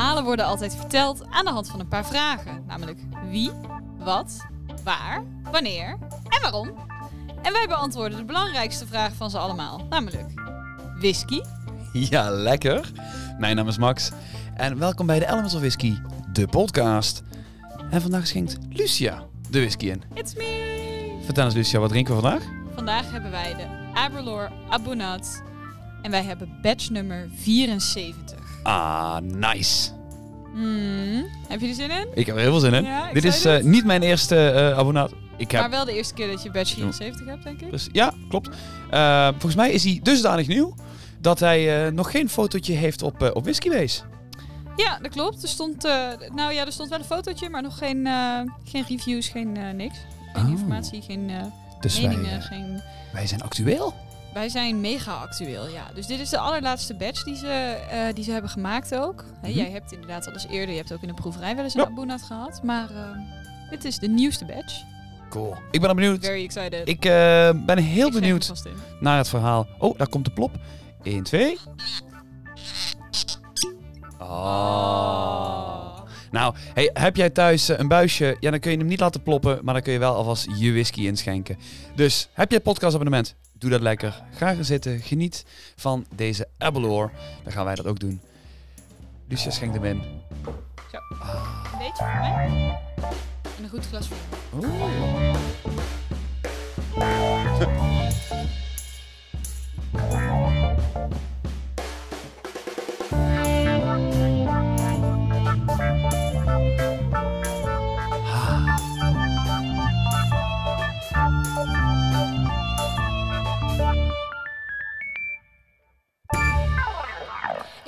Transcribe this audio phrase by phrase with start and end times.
[0.00, 2.64] Verhalen worden altijd verteld aan de hand van een paar vragen.
[2.66, 2.98] Namelijk
[3.30, 3.50] wie,
[3.98, 4.46] wat,
[4.84, 6.70] waar, wanneer en waarom.
[7.42, 9.86] En wij beantwoorden de belangrijkste vraag van ze allemaal.
[9.90, 10.32] Namelijk
[10.98, 11.40] whisky,
[11.92, 12.92] Ja, lekker.
[13.38, 14.10] Mijn naam is Max
[14.54, 15.98] en welkom bij de Elements of Whisky,
[16.32, 17.22] de podcast.
[17.90, 20.02] En vandaag schenkt Lucia de whisky in.
[20.14, 21.18] it's me!
[21.24, 22.42] Vertel eens Lucia, wat drinken we vandaag?
[22.74, 25.42] Vandaag hebben wij de Aberlour Abunat.
[26.02, 28.39] En wij hebben batch nummer 74.
[28.62, 29.90] Ah, nice.
[30.52, 32.06] Hmm, heb je er zin in?
[32.14, 32.84] Ik heb er heel veel zin in.
[32.84, 35.12] Ja, Dit is eh, niet mijn eerste eh abonnaat.
[35.36, 35.60] Ik heb...
[35.60, 37.70] Maar wel de eerste keer dat je batch 74 hebt, denk ik.
[37.70, 38.48] Dus, ja, klopt.
[38.90, 40.74] Eh, volgens mij is hij dusdanig nieuw
[41.18, 44.02] dat hij eh, nog geen fotootje heeft op, op Whiskybase.
[44.76, 45.42] Ja, dat klopt.
[45.42, 45.92] Er stond, eh,
[46.34, 49.74] nou ja, er stond wel een fotootje, maar nog geen, eh, geen reviews, geen eh,
[49.74, 49.98] niks.
[50.32, 50.50] Geen Oh.
[50.50, 51.36] informatie, geen eh,
[51.80, 52.82] Dus wij, meningen, geen...
[53.12, 53.94] wij zijn actueel.
[54.32, 55.90] Wij zijn mega actueel, ja.
[55.94, 59.24] Dus dit is de allerlaatste batch die ze, eh, die ze hebben gemaakt ook.
[59.42, 59.52] Mhm.
[59.52, 62.06] Jij hebt inderdaad al eens eerder, je hebt ook in de proeverij wel eens een
[62.06, 62.18] Ja.
[62.18, 62.62] Gehad.
[62.62, 64.82] Maar eh, dit is de nieuwste batch.
[65.28, 65.56] Cool.
[65.70, 66.24] Ik ben al benieuwd.
[66.24, 66.88] Very excited.
[66.88, 68.52] Ik eh, ben heel Ik benieuwd
[69.00, 69.66] naar het verhaal.
[69.78, 70.58] Oh, daar komt de plop.
[71.02, 71.58] 1, 2.
[74.18, 75.98] Oh.
[76.30, 78.36] Nou, hey, heb jij thuis een buisje?
[78.40, 80.72] Ja, dan kun je hem niet laten ploppen, maar dan kun je wel alvast je
[80.72, 81.58] whisky inschenken.
[81.94, 83.36] Dus heb jij podcastabonnement?
[83.60, 84.22] Doe dat lekker.
[84.30, 85.00] Ga er zitten.
[85.00, 85.44] Geniet
[85.76, 87.10] van deze Abelor.
[87.42, 88.20] Dan gaan wij dat ook doen.
[89.28, 89.96] Lucia schenkt hem in.
[89.96, 92.78] Een beetje voor mij.
[93.56, 94.16] En een goed glas voor
[94.50, 94.64] jou.
[94.64, 96.09] Oeh.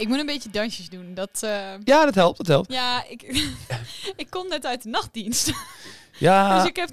[0.02, 1.14] Ik moet een beetje dansjes doen.
[1.14, 1.50] Dat, eh,
[1.84, 2.72] Ja, dat helpt, dat helpt.
[2.72, 3.22] ja, ik,
[4.22, 5.50] ik kom net uit de nachtdienst.
[6.18, 6.88] Ja, Dus ik heb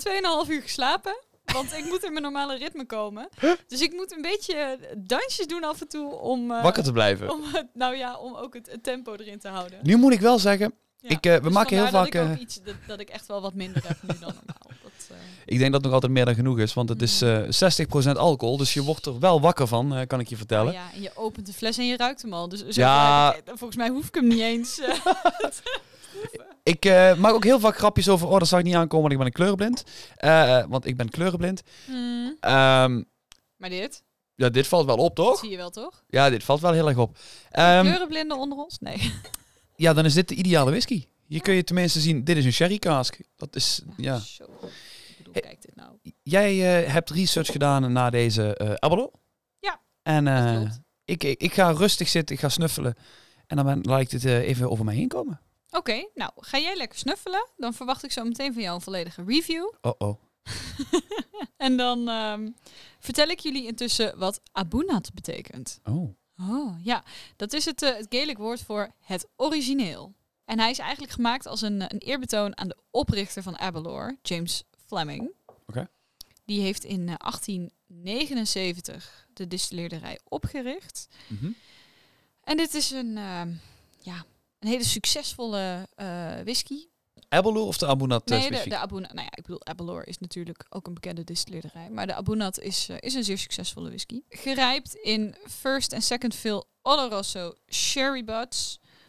[0.45, 1.17] 2,5 uur geslapen.
[1.53, 3.29] Want ik moet in mijn normale ritme komen.
[3.67, 7.31] Dus ik moet een beetje dansjes doen af en toe om, eh, wakker te blijven.
[7.31, 7.41] om,
[7.73, 9.79] nou ja, om ook het, het tempo erin te houden.
[9.81, 11.09] Nu moet ik wel zeggen, Ja.
[11.09, 12.11] ik, eh, we Dus maken heel vaak...
[12.11, 14.77] Dat ik, ook iets, dat, dat ik echt wel wat minder heb nu dan normaal.
[15.09, 17.21] Dat, eh, Ik denk dat het nog altijd meer dan genoeg is, want het is
[17.21, 18.57] eh 60% alcohol.
[18.57, 20.73] Dus je wordt er wel wakker van, eh, kan ik je vertellen.
[20.73, 22.49] ja, en je opent de fles en je ruikt hem al.
[22.49, 23.35] Dus Ja.
[23.45, 24.79] volgens mij hoef ik hem niet eens.
[24.79, 24.95] eh.
[26.63, 29.11] Ik eh, maak ook heel vaak grapjes over, oh dat zag ik niet aankomen, want
[29.11, 29.83] ik ben een kleurenblind.
[30.15, 31.61] Eh, want ik ben kleurenblind.
[31.85, 32.37] Hmm.
[32.39, 33.03] Ehm,
[33.57, 34.03] Maar dit,
[34.35, 35.39] ja, dit valt wel op, dat toch?
[35.39, 36.03] zie je wel toch?
[36.09, 37.17] Ja, dit valt wel heel erg op.
[37.51, 38.77] Ehm, Kleurenblinden onder ons?
[38.79, 39.13] Nee.
[39.75, 41.05] ja, dan is dit de ideale whisky.
[41.27, 43.19] Hier kun je tenminste zien, dit is een sherry cask.
[43.35, 44.17] Dat is, ja.
[44.19, 44.43] Zo.
[45.29, 45.51] Ik bedoel, Hey.
[45.51, 45.97] kijk dit nou.
[46.23, 49.11] Jij eh, hebt research gedaan naar deze eh Abelo.
[49.59, 50.71] Ja, En eh,
[51.05, 52.95] ik, ik, ik ga rustig zitten, ik ga snuffelen.
[53.47, 55.41] En dan ben- laat ik dit eh, even over mij heen komen.
[55.71, 57.47] Oké, nou ga jij lekker snuffelen.
[57.57, 59.71] Dan verwacht ik zo meteen van jou een volledige review.
[59.81, 60.19] Oh oh.
[61.57, 62.49] En dan ehm,
[62.99, 65.79] vertel ik jullie intussen wat abunat betekent.
[65.83, 66.15] Oh.
[66.49, 67.03] Oh, ja.
[67.35, 70.13] Dat is het, eh, het Gaelic woord voor het origineel.
[70.45, 74.17] En hij is eigenlijk gemaakt als een, eh, een eerbetoon aan de oprichter van Abelor,
[74.21, 75.31] James Fleming.
[76.45, 81.07] Die heeft in eh, 1879 de distilleerderij opgericht.
[81.27, 81.51] Mhm.
[82.43, 83.53] En dit is een, ehm,
[84.01, 84.25] ja,
[84.59, 86.87] een hele succesvolle eh, whisky.
[87.29, 88.31] Abelo of de Abunat?
[88.31, 89.13] eh, Nee, de, de Abunat.
[89.13, 91.89] Nou ja, ik bedoel, Abelor is natuurlijk ook een bekende distilleerderij.
[91.89, 94.21] Maar de Abunat is, eh, is een zeer succesvolle whisky.
[94.29, 98.23] Gerijpt in first en second fill Oloroso sherry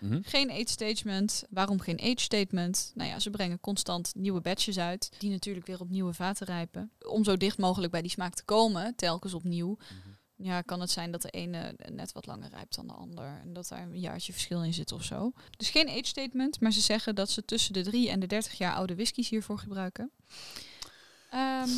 [0.01, 0.19] Mhm.
[0.23, 1.43] Geen age statement.
[1.51, 2.93] Waarom geen age statement?
[2.95, 5.11] Nou ja, ze brengen constant nieuwe batches uit.
[5.19, 6.91] Die natuurlijk weer op nieuwe vaten rijpen.
[7.07, 9.79] Om zo dicht mogelijk bij die smaak te komen, telkens opnieuw.
[10.43, 13.41] Ja, kan het zijn dat de ene net wat langer rijpt dan de ander.
[13.43, 15.33] En dat daar een jaartje verschil in zit of zo.
[15.57, 18.59] Dus geen age statement, maar ze zeggen dat ze tussen de 3 en de 30
[18.59, 20.11] jaar oude whiskies hiervoor gebruiken.
[21.31, 21.69] Ehm,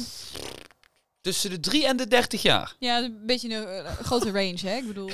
[1.20, 2.76] Tussen de 3 en de 30 jaar.
[2.79, 4.76] ja, een beetje een eh, grote range, hè?
[4.76, 5.08] Ik bedoel,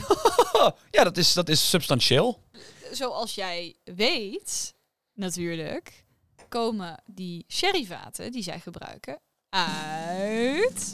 [0.97, 2.43] ja, dat is, dat is substantieel.
[2.91, 4.75] Zoals jij weet,
[5.15, 6.05] natuurlijk,
[6.49, 9.19] komen die sherryvaten die zij gebruiken
[9.49, 10.91] uit...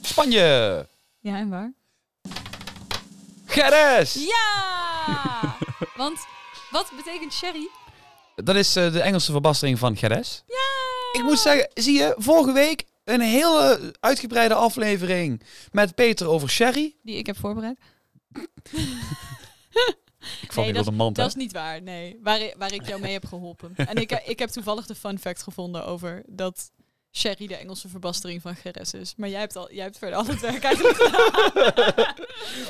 [0.00, 0.86] Spanje.
[1.20, 1.72] Ja, en waar?
[3.46, 4.14] Gerres.
[4.14, 5.56] Ja!
[5.96, 6.18] Want
[6.70, 7.68] wat betekent sherry?
[8.34, 10.42] Dat is eh, de Engelse verbastering van Gerres.
[10.46, 11.20] Ja!
[11.20, 15.42] Ik moet zeggen, zie je, vorige week een hele uitgebreide aflevering
[15.72, 16.96] met Peter over sherry.
[17.02, 17.78] Die ik heb voorbereid.
[20.42, 21.16] Ik val Nee, op de mand?
[21.16, 22.18] Dat is niet waar, nee.
[22.22, 23.72] Waar, waar ik jou mee heb geholpen.
[23.76, 26.70] En ik, ik heb toevallig de fun fact gevonden over dat
[27.12, 29.14] Sherry de Engelse verbastering van Geres is.
[29.16, 32.14] Maar jij hebt, al, jij hebt verder al het werk eigenlijk gedaan.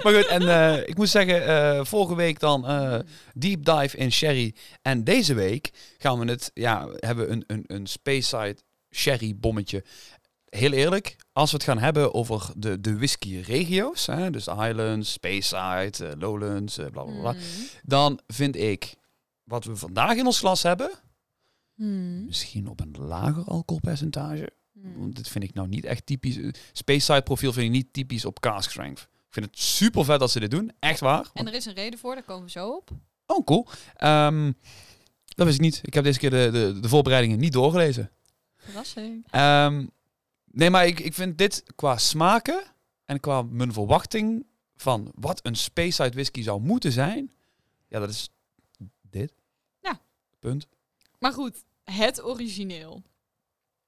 [0.02, 2.98] Maar goed, en eh, ik moet zeggen, eh, vorige week dan eh,
[3.34, 4.54] deep dive in sherry.
[4.82, 8.56] En deze week gaan we het, ja, hebben we een, een, een Speyside
[8.90, 9.84] sherry bommetje.
[10.48, 14.54] Heel eerlijk, als we het gaan hebben over de, de whisky regio's, hè, dus de
[14.54, 17.40] Highlands, Speyside, eh, Lowlands, bla bla bla, Hmm.
[17.82, 18.94] dan vind ik
[19.44, 20.90] wat we vandaag in ons glas hebben,
[21.74, 22.24] Hmm.
[22.24, 24.52] misschien op een lager alcoholpercentage.
[24.72, 24.98] Hmm.
[24.98, 26.36] Want dit vind ik nou niet echt typisch.
[26.36, 29.00] eh, Speyside profiel vind ik niet typisch op cask strength.
[29.00, 31.30] Ik vind het super vet dat ze dit doen, echt waar.
[31.34, 32.90] En er is een reden voor, daar komen we zo op.
[33.26, 33.66] Oh, cool.
[33.94, 34.52] Ehm,
[35.24, 35.80] dat wist ik niet.
[35.82, 38.10] Ik heb deze keer de, de, de voorbereidingen niet doorgelezen.
[38.56, 39.26] Verrassing.
[39.30, 39.86] Ehm,
[40.52, 42.62] nee, maar ik, ik vind dit qua smaken
[43.04, 47.32] en qua mijn verwachting van wat een Speyside whisky zou moeten zijn.
[47.88, 48.28] Ja, dat is
[49.00, 49.32] dit.
[49.80, 50.00] Ja.
[50.38, 50.66] Punt.
[51.18, 53.02] Maar goed, het origineel.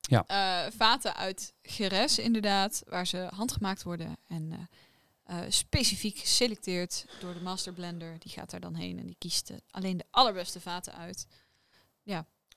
[0.00, 0.24] Ja.
[0.26, 7.34] Eh, vaten uit Geres inderdaad, waar ze handgemaakt worden en eh, eh, specifiek geselecteerd door
[7.34, 8.18] de master blender.
[8.18, 11.26] Die gaat daar dan heen en die kiest alleen de allerbeste vaten uit.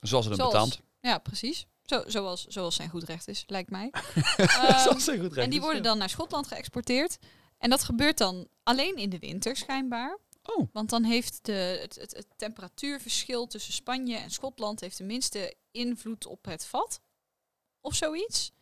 [0.00, 0.80] Zoals het hem betaamt.
[1.00, 1.66] Ja, precies.
[1.86, 3.90] Zo, zoals, zoals zijn goed recht is, lijkt mij.
[4.36, 7.18] Ehm, goed recht en die worden dan naar Schotland geëxporteerd.
[7.58, 10.18] En dat gebeurt dan alleen in de winter schijnbaar.
[10.42, 15.04] Oh, Want dan heeft de, het, het, het temperatuurverschil tussen Spanje en Schotland heeft de
[15.04, 17.00] minste invloed op het vat.
[17.80, 18.52] Of zoiets.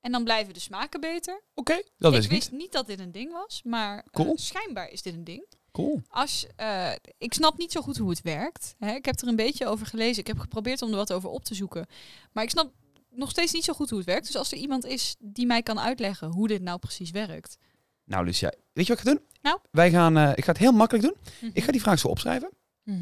[0.00, 1.42] En dan blijven de smaken beter.
[1.54, 1.82] oké.
[1.98, 2.60] Dat ik wist ik wist niet.
[2.60, 5.46] niet dat dit een ding was, maar eh, schijnbaar is dit een ding.
[5.74, 6.02] Cool.
[6.08, 8.74] Als, eh, ik snap niet zo goed hoe het werkt.
[8.78, 8.94] Hè.
[8.94, 10.18] Ik heb er een beetje over gelezen.
[10.20, 11.86] Ik heb geprobeerd om er wat over op te zoeken.
[12.32, 12.72] Maar ik snap
[13.10, 14.26] nog steeds niet zo goed hoe het werkt.
[14.26, 17.56] Dus als er iemand is die mij kan uitleggen hoe dit nou precies werkt.
[18.04, 19.24] Nou, Lucia, weet je wat ik ga doen?
[19.42, 19.58] Nou?
[19.70, 21.50] Wij gaan, eh, ik ga het heel makkelijk doen.
[21.52, 22.50] Ik ga die vraag zo opschrijven.
[22.82, 22.98] Mhm.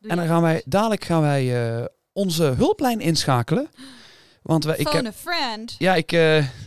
[0.00, 3.68] En dan gaan wij, dadelijk gaan wij eh, onze hulplijn inschakelen.
[4.42, 5.74] Want wij, ik heb, a friend.
[5.78, 6.10] ja, ik,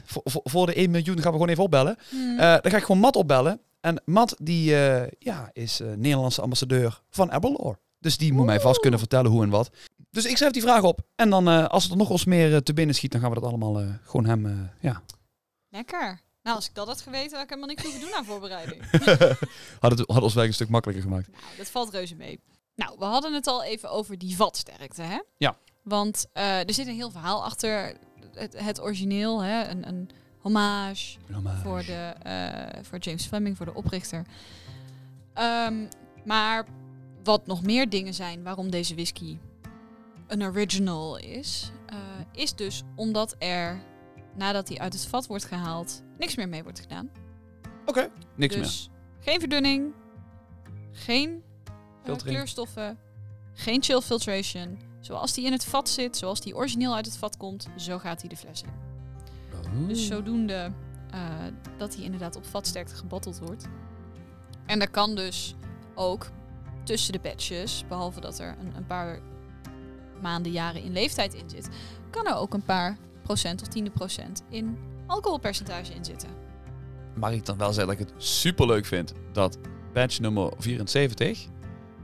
[0.05, 1.97] voor, voor- de 1 miljoen gaan we gewoon even opbellen.
[2.09, 2.37] Mhm.
[2.37, 3.61] Dan ga ik gewoon Matt opbellen.
[3.79, 7.79] En Matt die, eh, ja, is eh, Nederlandse ambassadeur van Aberlour.
[7.99, 9.69] Dus die moet mij vast kunnen vertellen hoe en wat.
[10.09, 10.99] Dus ik schrijf die vraag op.
[11.15, 13.49] En dan, eh, als er nog eens meer te binnen schiet, dan gaan we dat
[13.49, 15.01] allemaal gewoon hem, ja.
[15.69, 16.21] Lekker.
[16.43, 18.81] Nou, als ik dat had geweten, had ik helemaal niks hoeven doen aan voorbereiding.
[19.79, 21.31] had, het, had ons werk een stuk makkelijker gemaakt.
[21.31, 22.39] nou, dat valt reuze mee.
[22.75, 25.21] Nou, we hadden het al even over die vatsterkte, hè?
[25.37, 25.57] Ja.
[25.83, 27.97] Want er zit een heel verhaal achter
[28.33, 29.67] het, het origineel, hè?
[29.67, 30.09] Een, een
[30.47, 31.17] hommage
[31.63, 34.25] voor, de, eh, voor James Fleming, voor de oprichter.
[35.33, 35.85] Ehm,
[36.25, 36.65] maar
[37.23, 39.37] wat nog meer dingen zijn waarom deze whisky
[40.27, 41.97] een original is, eh,
[42.31, 43.79] is dus omdat er
[44.35, 47.09] nadat hij uit het vat wordt gehaald, niks meer mee wordt gedaan.
[47.85, 48.63] Oké, niks meer.
[48.63, 48.89] dus
[49.19, 49.93] geen verdunning,
[50.91, 51.43] geen
[52.03, 52.35] Filtering.
[52.35, 52.97] kleurstoffen,
[53.53, 54.79] geen chill filtration.
[54.99, 58.19] Zoals die in het vat zit, zoals die origineel uit het vat komt, zo gaat
[58.19, 58.96] hij de fles in.
[59.87, 60.71] Dus zodoende
[61.11, 61.19] eh,
[61.77, 63.67] dat hij inderdaad op vatsterkte gebotteld wordt.
[64.65, 65.55] En er kan dus
[65.95, 66.29] ook
[66.83, 69.19] tussen de batches, behalve dat er een, een paar
[70.21, 71.69] maanden, jaren in leeftijd in zit,
[72.09, 74.77] kan er ook een paar procent of tiende procent in
[75.07, 76.29] alcoholpercentage in zitten.
[77.15, 79.57] Mag ik dan wel zeggen dat ik het super leuk vind dat
[79.93, 81.47] batch nummer 74,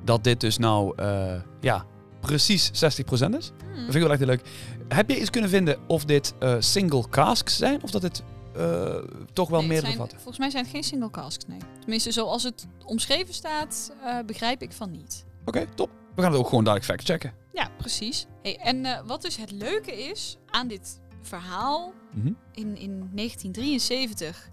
[0.04, 1.86] dat dit dus nou, eh, ja,
[2.28, 2.78] precies 60% is?
[3.20, 3.36] Hmm.
[3.38, 4.42] Dat vind ik wel echt heel leuk.
[4.88, 7.84] Heb je iets kunnen vinden of dit eh, single casks zijn?
[7.84, 8.24] Of dat het
[8.56, 8.96] eh,
[9.34, 10.18] toch wel Nee, meerdere zijn- vatten?
[10.18, 11.60] Volgens mij zijn het geen single casks, nee.
[11.80, 15.26] Tenminste, zoals het omschreven staat, eh, begrijp ik van niet.
[15.46, 15.90] Oké, top.
[16.16, 17.34] We gaan het ook gewoon dadelijk fact checken.
[17.54, 18.26] Ja, precies.
[18.42, 22.32] Hey, en wat dus het leuke is aan dit verhaal, Mhm.
[22.52, 24.50] in, in 1973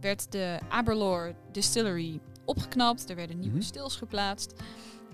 [0.00, 3.10] werd de Aberlour Distillery opgeknapt.
[3.10, 3.64] Er werden nieuwe Mhm.
[3.66, 4.52] stils geplaatst.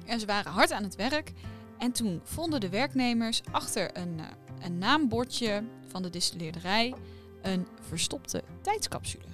[0.06, 1.32] En ze waren hard aan het werk.
[1.78, 4.26] En toen vonden de werknemers achter een, eh,
[4.64, 6.94] een naambordje van de distilleerderij
[7.42, 9.24] een verstopte tijdscapsule.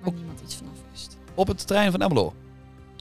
[0.00, 1.16] Waar niemand iets vanaf wist.
[1.34, 2.32] Op het terrein van Aberlour.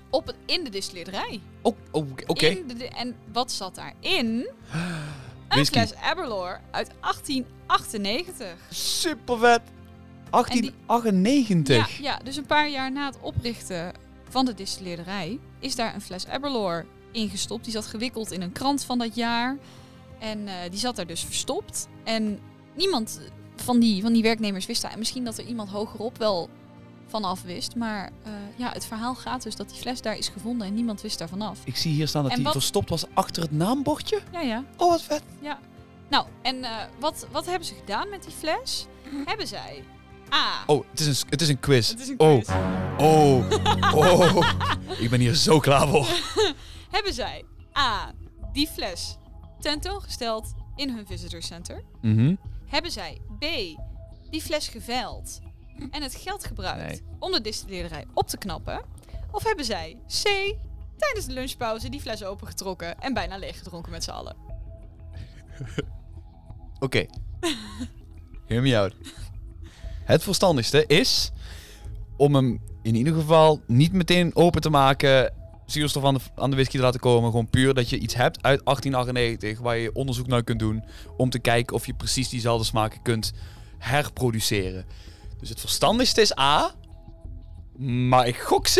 [0.09, 1.41] Op het, in de distilleerderij.
[1.61, 2.63] Oh, oh, oké.
[2.95, 4.27] En wat zat daarin?
[5.49, 5.79] Een Whisky.
[5.79, 8.57] fles Aberlour uit 1898.
[8.69, 9.61] Super vet.
[10.29, 11.97] 1898.
[11.97, 13.93] Ja, ja, dus een paar jaar na het oprichten
[14.29, 17.63] van de distilleerderij is daar een fles Aberlour ingestopt.
[17.63, 19.57] Die zat gewikkeld in een krant van dat jaar.
[20.19, 21.87] En eh, die zat daar dus verstopt.
[22.03, 22.39] En
[22.75, 23.19] niemand
[23.55, 24.91] van die, van die werknemers wist daar.
[24.91, 26.49] En misschien dat er iemand hogerop wel
[27.07, 27.75] vanaf wist.
[27.75, 31.01] Maar eh, ja, het verhaal gaat dus dat die fles daar is gevonden en niemand
[31.01, 31.59] wist daar vanaf.
[31.63, 34.19] Ik zie hier staan dat En die wat- verstopt was achter het naambordje.
[34.31, 34.63] Ja, ja.
[34.77, 35.21] Oh, wat vet.
[36.09, 38.85] Nou, en eh, wat, wat hebben ze gedaan met die fles?
[39.25, 39.83] Hebben zij...
[40.33, 40.63] A.
[40.65, 41.89] Oh, het is een, het is een quiz.
[41.89, 42.55] Het is een Oh, quiz.
[42.97, 44.47] oh, oh.
[44.99, 46.07] Ik ben hier zo klaar voor.
[46.89, 47.45] hebben zij
[47.77, 48.11] A.
[48.51, 49.17] die fles
[49.59, 51.83] tentoongesteld in hun visitor center?
[52.01, 52.35] Mhm.
[52.65, 53.41] Hebben zij B.
[54.29, 55.39] die fles geveild
[55.91, 57.01] en het geld gebruikt Nee.
[57.19, 58.81] om de distilleerderij op te knappen?
[59.31, 60.23] Of hebben zij C.
[60.97, 64.35] tijdens de lunchpauze die fles opengetrokken en bijna leeggedronken met z'n allen?
[66.79, 67.05] Oké.
[68.45, 68.93] Hear me out.
[70.03, 71.31] Het verstandigste is
[72.17, 75.33] om hem in ieder geval niet meteen open te maken,
[75.71, 77.29] zuurstof aan de, aan de whisky te laten komen.
[77.29, 80.83] Gewoon puur dat je iets hebt uit 1898 waar je onderzoek naar kunt doen
[81.17, 83.31] om te kijken of je precies diezelfde smaken kunt
[83.77, 84.85] herproduceren.
[85.39, 86.75] Dus het verstandigste is A,
[87.77, 88.75] maar ik gok C.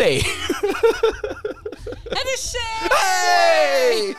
[2.10, 2.58] Het is C!
[2.91, 4.15] Hey!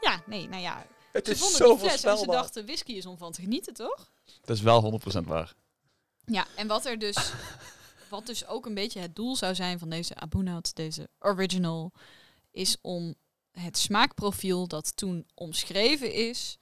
[0.00, 0.86] Ja, nee, nou ja.
[1.12, 3.40] Het Ze is vonden zo die fles en ze dachten whisky is om van te
[3.40, 4.10] genieten, toch?
[4.44, 5.54] Dat is wel 100% waar.
[6.24, 7.16] Ja, en wat er dus,
[8.10, 11.92] wat dus ook een beetje het doel zou zijn van deze Abunat, deze original,
[12.50, 13.14] is om
[13.50, 16.58] het smaakprofiel dat toen omschreven is,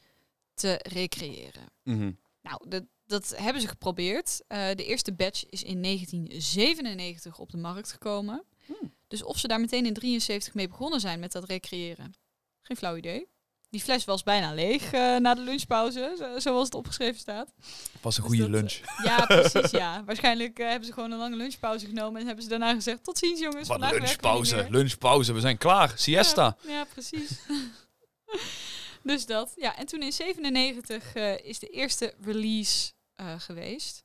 [0.54, 1.66] te recreëren.
[1.82, 2.12] Mhm.
[2.42, 4.42] Nou, dat, dat hebben ze geprobeerd.
[4.46, 8.44] Eh, de eerste batch is in 1997 op de markt gekomen.
[8.66, 8.94] Hmm.
[9.08, 12.14] Dus of ze daar meteen in 73 mee begonnen zijn met dat recreëren,
[12.62, 13.28] geen flauw idee.
[13.70, 17.52] Die fles was bijna leeg eh, na de lunchpauze, zo- zoals het opgeschreven staat.
[18.00, 18.80] Was een Dus goede dat, lunch.
[19.04, 20.04] Ja, precies, ja.
[20.04, 23.18] Waarschijnlijk eh, hebben ze gewoon een lange lunchpauze genomen en hebben ze daarna gezegd, tot
[23.18, 25.92] ziens jongens, Wat lunchpauze, meer." lunchpauze, we zijn klaar.
[25.96, 26.56] Siesta.
[26.62, 27.30] Ja, ja, precies.
[29.02, 29.52] dus dat.
[29.56, 34.02] Ja, en toen in 97 eh, is de eerste release eh, geweest.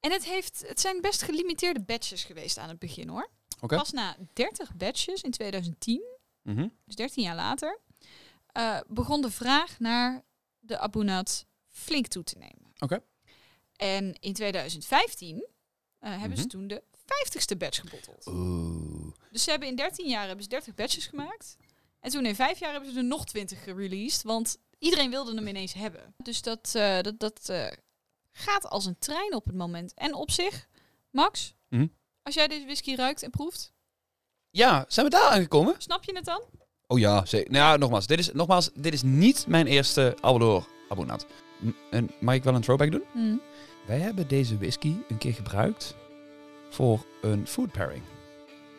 [0.00, 3.30] En het, heeft, het zijn best gelimiteerde batches geweest aan het begin hoor.
[3.60, 3.76] Oké.
[3.76, 6.02] Pas na 30 batches in 2010,
[6.42, 6.68] Mhm.
[6.84, 7.78] dus 13 jaar later,
[8.52, 10.22] eh, begon de vraag naar
[10.58, 12.72] de Abunat flink toe te nemen.
[12.78, 13.00] Oké.
[13.76, 15.46] En in 2015
[15.98, 16.52] eh, hebben ze Mhm.
[16.52, 18.26] toen de 50ste batch gebotteld.
[18.26, 19.12] Oeh.
[19.30, 21.56] Dus ze hebben in 13 jaar hebben ze 30 batches gemaakt.
[22.00, 24.22] En toen in 5 jaar hebben ze er nog 20 gereleased.
[24.22, 26.14] Want iedereen wilde hem ineens hebben.
[26.16, 27.50] Dus dat, eh, dat, dat
[28.32, 29.94] gaat als een trein op het moment.
[29.94, 30.68] En op zich,
[31.10, 31.86] Max, Mhm.
[32.22, 33.72] als jij deze whisky ruikt en proeft,
[34.50, 35.74] Ja, zijn we daar aangekomen?
[35.78, 36.42] snap je het dan?
[36.90, 37.50] Oh ja, zeker.
[37.52, 41.26] Nou ja, nogmaals, dit is, nogmaals, dit is niet mijn eerste Abelor abonnaat.
[41.58, 43.02] M- En mag ik wel een throwback doen?
[43.12, 43.34] Mhm.
[43.86, 45.94] Wij hebben deze whisky een keer gebruikt
[46.70, 48.02] voor een food pairing.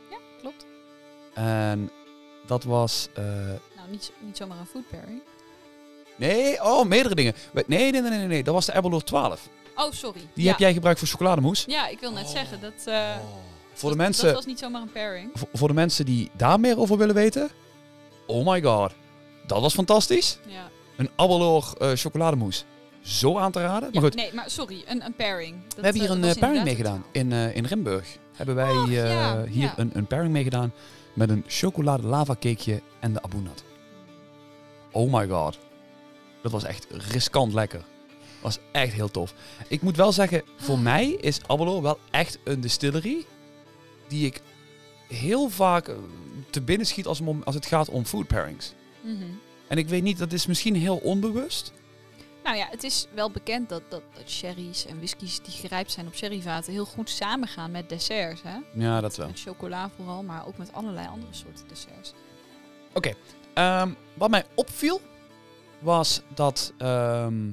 [0.09, 0.65] Ja, klopt.
[1.33, 1.91] En
[2.47, 3.07] dat was...
[3.13, 3.23] eh,
[3.75, 5.21] Nou, niet, niet zomaar een food pairing.
[6.15, 7.33] nee, oh, meerdere dingen.
[7.53, 8.43] Nee, nee, nee, nee, nee.
[8.43, 9.49] Dat was de Abelor 12.
[9.75, 10.21] Oh, sorry.
[10.33, 10.49] Die ja.
[10.49, 11.69] heb jij gebruikt voor chocolademousse.
[11.69, 12.73] Ja, ik wil net zeggen dat...
[12.85, 13.15] eh,
[13.73, 14.25] Voor de dat- mensen...
[14.25, 15.29] Dat was niet zomaar een pairing.
[15.33, 17.49] Voor, voor de mensen die daar meer over willen weten.
[18.27, 18.93] Oh my god.
[19.45, 20.39] Dat was fantastisch.
[20.47, 20.69] Ja.
[20.97, 22.63] Een Abelor eh chocolademousse.
[23.01, 23.89] Zo aan te raden.
[23.91, 25.55] Ja, maar goed, Nee, maar sorry, een, een pairing.
[25.67, 27.05] Dat, we hebben hier eh, een eh, pairing meegedaan.
[27.11, 29.73] In, in Rimburg hebben wij Och, ja, hier ja.
[29.77, 30.73] Een, een pairing meegedaan.
[31.13, 33.63] Met een chocolade lava cakeje en de abunat.
[34.91, 35.57] Oh my god.
[36.41, 37.81] Dat was echt riskant lekker.
[38.41, 39.33] Was echt heel tof.
[39.67, 40.81] Ik moet wel zeggen, voor Ah.
[40.81, 43.25] mij is Abelor wel echt een distillery
[44.07, 44.41] die ik
[45.13, 45.95] heel vaak eh,
[46.49, 48.73] te binnen schiet als, als het gaat om food pairings.
[49.01, 49.23] Mhm.
[49.67, 51.71] En ik weet niet, dat is misschien heel onbewust.
[52.43, 56.07] Nou ja, het is wel bekend dat, dat, dat sherry's en whiskies die gerijpt zijn
[56.07, 58.41] op sherryvaten heel goed samengaan met desserts.
[58.41, 58.57] Hè?
[58.73, 59.27] Ja, dat wel.
[59.27, 62.13] Met chocola vooral, maar ook met allerlei andere soorten desserts.
[63.53, 65.01] Ehm, wat mij opviel,
[65.79, 67.51] was dat ehm,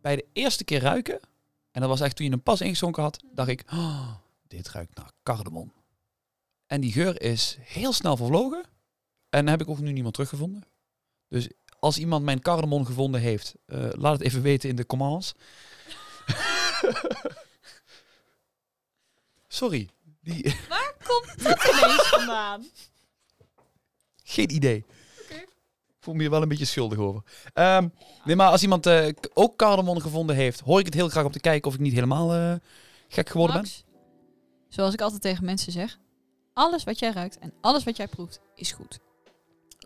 [0.00, 1.20] bij de eerste keer ruiken,
[1.70, 4.12] en dat was echt toen je hem pas ingeschonken had, dacht ik, "Oh,
[4.48, 5.72] dit ruikt naar cardamom.
[6.70, 8.64] En die geur is heel snel vervlogen.
[9.30, 10.64] En heb ik ook nu niemand teruggevonden.
[11.28, 11.48] Dus
[11.78, 15.34] als iemand mijn cardamom gevonden heeft, eh, laat het even weten in de comments.
[19.48, 19.88] Sorry,
[20.20, 22.66] die, Waar komt dat ineens vandaan?
[24.22, 24.84] Geen idee.
[25.28, 27.22] Ik voel me hier wel een beetje schuldig over.
[27.52, 27.88] Ehm,
[28.24, 31.32] nee, maar als iemand eh, ook cardamom gevonden heeft, hoor ik het heel graag om
[31.32, 32.54] te kijken of ik niet helemaal eh,
[33.08, 33.84] gek geworden Max,
[34.68, 35.98] zoals ik altijd tegen mensen zeg,
[36.60, 38.98] alles wat jij ruikt en alles wat jij proeft is goed.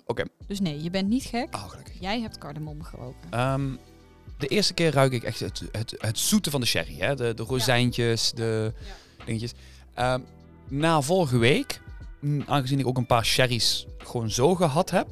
[0.06, 0.24] Oké.
[0.46, 1.54] Dus nee, je bent niet gek.
[1.54, 2.00] Oh, gelukkig.
[2.00, 3.30] Jij hebt cardamom geroken.
[3.30, 3.76] Ehm,
[4.38, 6.96] de eerste keer ruik ik echt het, het, het zoete van de sherry.
[6.98, 7.14] Hè?
[7.14, 8.72] De, de rozijntjes, de
[9.24, 9.52] dingetjes.
[9.94, 10.20] Ehm,
[10.68, 11.80] na vorige week,
[12.20, 15.08] mm, aangezien ik ook een paar sherry's gewoon zo gehad heb,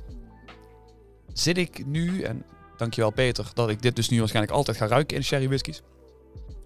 [1.33, 2.45] zit ik nu, en
[2.76, 5.83] dankjewel Peter, dat ik dit dus nu waarschijnlijk altijd ga ruiken in sherry whiskies.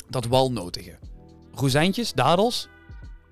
[0.09, 0.99] Dat walnotige.
[1.55, 2.69] Rozijntjes, dadels.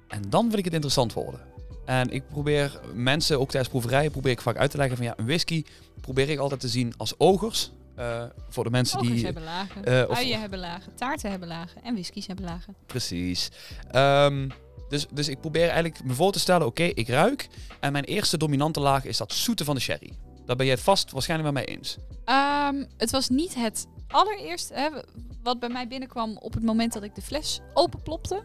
[0.08, 1.53] En dan vind ik het interessant worden.
[1.84, 5.14] En ik probeer mensen, ook tijdens proeverijen, probeer ik vaak uit te leggen van ja,
[5.16, 5.64] een whisky
[6.00, 7.70] probeer ik altijd te zien als ogers.
[7.96, 9.24] Eh, voor de mensen Ogers die...
[9.24, 12.74] hebben lagen, eh, of- uien hebben lagen, taarten hebben lagen en whiskies hebben lagen.
[12.86, 13.50] Precies.
[13.90, 14.48] Ehm,
[14.88, 17.48] dus, dus ik probeer eigenlijk me voor te stellen, oké, ik ruik.
[17.80, 20.12] En mijn eerste dominante laag is dat zoete van de sherry.
[20.46, 21.96] Daar ben je het vast waarschijnlijk met mij eens.
[22.24, 24.88] Ehm, het was niet het allereerst, hè,
[25.42, 28.42] wat bij mij binnenkwam op het moment dat ik de fles openplopte,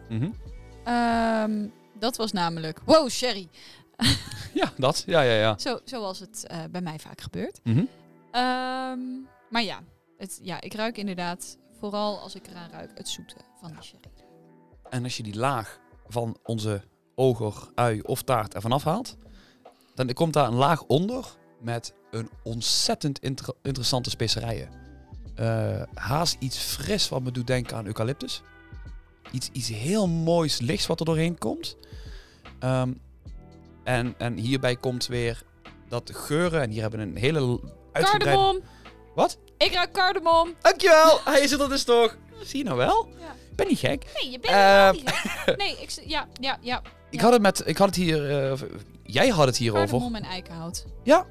[0.84, 1.67] ehm,
[1.99, 3.47] dat was namelijk, wow, sherry.
[4.53, 5.03] Ja, dat.
[5.05, 5.57] Ja, ja, ja.
[5.57, 7.59] Zo, zoals het eh, bij mij vaak gebeurt.
[7.63, 7.77] Mhm.
[8.31, 8.99] Ehm,
[9.49, 9.79] maar ja,
[10.17, 14.09] het, ja, ik ruik inderdaad, vooral als ik eraan ruik, het zoete van die sherry.
[14.89, 16.81] En als je die laag van onze
[17.15, 19.17] oger, ui of taart ervan afhaalt,
[19.95, 21.25] dan komt daar een laag onder
[21.61, 24.69] met een ontzettend inter- interessante specerijen.
[25.35, 28.41] Eh, haast iets fris wat me doet denken aan eucalyptus.
[29.31, 31.77] Iets, iets heel moois lichts wat er doorheen komt.
[32.59, 32.91] Ehm,
[33.83, 35.41] en, en hierbij komt weer
[35.89, 36.61] dat geuren.
[36.61, 37.59] En hier hebben we een hele
[37.91, 38.35] uitgebreide...
[38.41, 38.61] Cardamom!
[39.15, 39.37] Wat?
[39.57, 40.53] Ik ruik cardamom!
[40.61, 41.19] Dankjewel!
[41.25, 42.17] Hij is er dus toch?
[42.43, 43.07] Zie je nou wel?
[43.19, 43.25] Ja.
[43.49, 44.05] Ik ben niet gek.
[44.21, 44.91] Nee, je bent Ehm.
[44.93, 45.57] niet gek.
[45.57, 46.81] Nee, ik, ja, ja, ja.
[47.09, 47.21] Ik Ja.
[47.23, 47.61] had het met...
[47.65, 48.51] Ik had het hier...
[48.51, 48.59] eh,
[49.03, 49.87] jij had het hierover.
[49.89, 50.85] Cardamom en eikenhout.
[51.03, 51.25] Ja.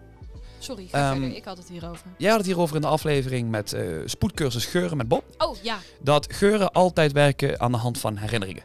[0.58, 1.36] Sorry, ga Ehm, verder.
[1.36, 2.06] Ik had het hierover.
[2.18, 5.24] Jij had het hierover in de aflevering met eh, spoedcursus geuren met Bob.
[5.38, 5.78] Oh, ja.
[6.00, 8.62] Dat geuren altijd werken aan de hand van herinneringen.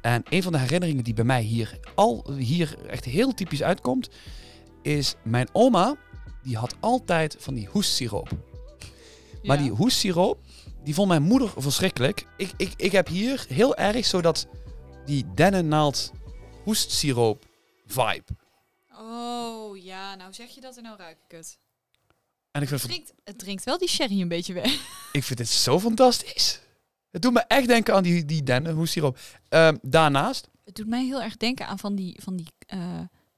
[0.00, 4.08] En een van de herinneringen die bij mij hier al hier echt heel typisch uitkomt,
[4.82, 5.96] is mijn oma.
[6.42, 8.28] Die had altijd van die hoestsiroop.
[9.42, 9.62] Maar Ja.
[9.62, 10.38] die hoestsiroop,
[10.84, 12.26] die vond mijn moeder verschrikkelijk.
[12.36, 14.46] Ik, ik, ik heb hier heel erg zodat
[15.04, 16.12] die dennennaald
[16.64, 17.44] hoestsiroop
[17.86, 18.24] vibe.
[18.98, 20.14] Oh, ja.
[20.14, 21.58] Nou zeg je dat en nou ruik ik het.
[22.50, 24.72] En ik vind, Het het, drinkt, het drinkt wel die sherry een beetje weg.
[25.12, 26.60] ik vind dit zo fantastisch.
[27.10, 29.18] Het doet me echt denken aan die, die dennenhoestsiroop.
[29.48, 32.78] Ehm daarnaast, Het doet mij heel erg denken aan van die, van die eh,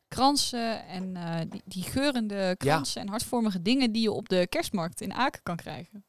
[0.09, 5.01] kransen en eh, die, die geurende kransen en hartvormige dingen die je op de kerstmarkt
[5.01, 6.05] in Aken kan krijgen.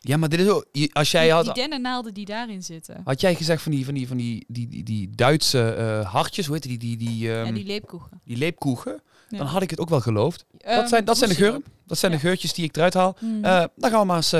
[0.00, 3.00] ja maar dit is ook, als jij die, had, die dennennaalden die daarin zitten.
[3.04, 6.46] had jij gezegd van die, van die, van die, die, die, die Duitse eh, hartjes,
[6.46, 8.20] hoe heet die, die, die, ehm, ja, die die, leepkoegen.
[8.24, 9.38] leepkoegen, Ja.
[9.38, 10.44] dan had ik het ook wel geloofd.
[10.50, 12.18] dat, Ehm, zijn, dat zijn de geuren, dat zijn Ja.
[12.18, 13.16] de geurtjes die ik eruit haal.
[13.42, 14.30] Eh, dan gaan we maar eens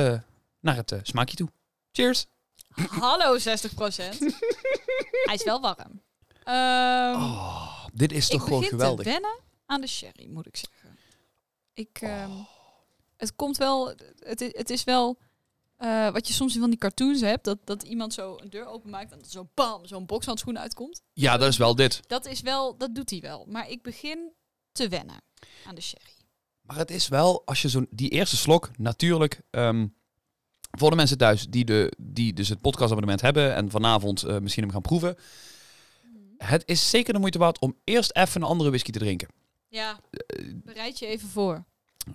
[0.60, 1.48] naar het smaakje toe.
[1.96, 2.26] Cheers!
[2.90, 3.42] Hallo 60%
[5.26, 6.02] Hij is wel warm.
[6.44, 9.04] Ehm, Oh, dit is toch ik gewoon begin geweldig.
[9.04, 10.98] te wennen aan de sherry, moet ik zeggen.
[11.74, 12.46] Ik, ehm, Oh.
[13.16, 13.94] Het komt wel...
[14.18, 15.18] Het, i- het is wel...
[15.76, 18.66] eh, wat je soms in van die cartoons hebt, dat, dat iemand zo een deur
[18.66, 21.02] openmaakt en zo bam, zo'n bokshandschoen uitkomt.
[21.12, 22.00] Ja, dat is wel dit.
[22.09, 23.46] Dat is wel, dat doet hij wel.
[23.48, 24.33] Maar ik begin
[24.72, 25.22] te wennen
[25.66, 26.12] aan de sherry.
[26.61, 29.87] Maar het is wel, als je zo'n die eerste slok, natuurlijk, ehm,
[30.78, 34.62] voor de mensen thuis die, de, die dus het podcastabonnement hebben en vanavond eh, misschien
[34.62, 35.16] hem gaan proeven.
[36.38, 39.28] Het is zeker de moeite waard om eerst even een andere whisky te drinken.
[39.68, 39.98] Ja,
[40.64, 41.64] bereid je even voor.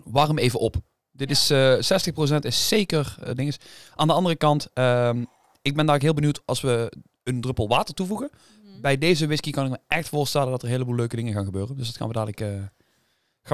[0.03, 0.75] Warm even op.
[1.11, 1.35] Dit Ja.
[1.35, 1.97] is eh
[2.35, 3.57] 60% is zeker eh dinges.
[3.95, 5.23] Aan de andere kant, ehm,
[5.61, 6.91] ik ben daar heel benieuwd als we
[7.23, 8.29] een druppel water toevoegen.
[8.63, 8.81] Mhm.
[8.81, 11.45] Bij deze whisky kan ik me echt voorstellen dat er een heleboel leuke dingen gaan
[11.45, 11.75] gebeuren.
[11.77, 12.57] Dus dat gaan we dadelijk, eh, gaan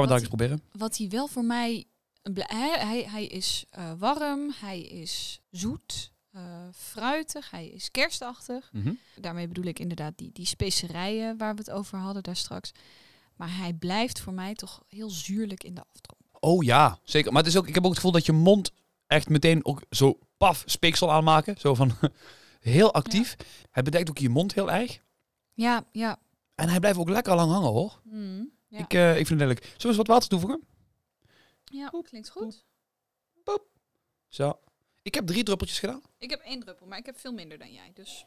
[0.04, 0.62] we dadelijk eens proberen.
[0.72, 1.86] Wat hij wel voor mij...
[2.34, 6.42] Hij, hij, hij is eh, warm, hij is zoet, eh,
[6.74, 8.70] fruitig, hij is kerstachtig.
[8.72, 8.94] Mhm.
[9.20, 12.72] Daarmee bedoel ik inderdaad die, die specerijen waar we het over hadden daar straks.
[13.36, 16.22] Maar hij blijft voor mij toch heel zuurlijk in de afdronk.
[16.40, 17.32] Oh ja, zeker.
[17.32, 18.72] Maar het is ook, ik heb ook het gevoel dat je mond
[19.08, 21.56] echt meteen ook zo paf speeksel aanmaken.
[21.58, 21.92] Zo van
[22.60, 23.36] heel actief.
[23.72, 25.00] Het bedekt ook je mond heel erg.
[25.54, 26.20] Ja, ja.
[26.56, 28.02] En hij blijft ook lekker lang hangen hoor.
[28.04, 28.80] Mm, ja.
[28.80, 29.64] Ik, eh, ik vind het lelijk.
[29.64, 30.64] Zullen we eens wat water toevoegen?
[31.76, 32.66] Ja, klinkt goed.
[34.28, 34.60] Zo.
[35.02, 36.02] Ik heb drie druppeltjes gedaan.
[36.18, 37.92] Ik heb één druppel, maar ik heb veel minder dan jij.
[37.94, 38.26] Dus.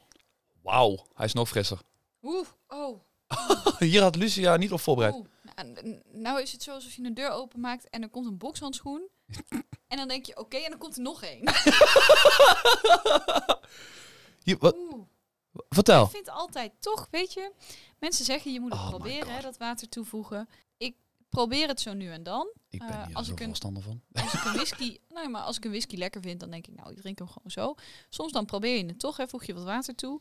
[0.62, 1.80] Wauw, hij is nog frisser.
[2.22, 3.00] Oeh, oh.
[3.78, 5.14] Hier had Lucia niet op voorbereid.
[5.14, 5.26] oeh.
[5.56, 9.08] Nou, nou is het zo alsof je een deur openmaakt en er komt een bokshandschoen.
[9.88, 11.42] en dan denk je, oké, en dan komt er nog één.
[14.44, 14.76] Hier, wat,
[15.68, 16.04] vertel.
[16.04, 17.52] Ik vind altijd toch, weet je,
[17.98, 20.48] mensen zeggen je moet het Oh proberen, hè, dat water toevoegen.
[20.76, 20.96] Ik
[21.28, 22.52] probeer het zo nu en dan.
[22.70, 24.02] Ik ben eh, hier als zo ik een- van.
[24.12, 26.74] Als ik een whisky, nee, maar als ik een whisky lekker vind, dan denk ik,
[26.74, 27.74] nou, ik drink hem gewoon zo.
[28.08, 30.20] Soms dan probeer je het toch, hè, voeg je wat water toe.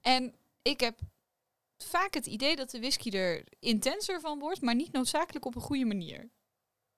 [0.00, 0.98] En ik heb
[1.78, 5.60] vaak het idee dat de whisky er intenser van wordt, maar niet noodzakelijk op een
[5.60, 6.30] goede manier.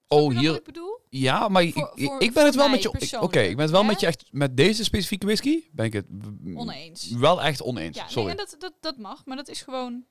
[0.09, 0.55] Oh, hier.
[0.55, 0.99] ik bedoel?
[1.09, 3.21] Ja, maar ik, Voor- ik- voor- ik ben het wel met je.
[3.21, 3.87] Oké, ik ben het wel hè?
[3.87, 4.25] met je echt.
[4.31, 6.07] Met deze specifieke whisky ben ik het
[6.55, 7.11] Oneens.
[7.11, 7.97] wel echt oneens.
[7.97, 8.31] Ja, nee, Sorry.
[8.31, 10.05] en dat, dat, dat mag, maar dat is gewoon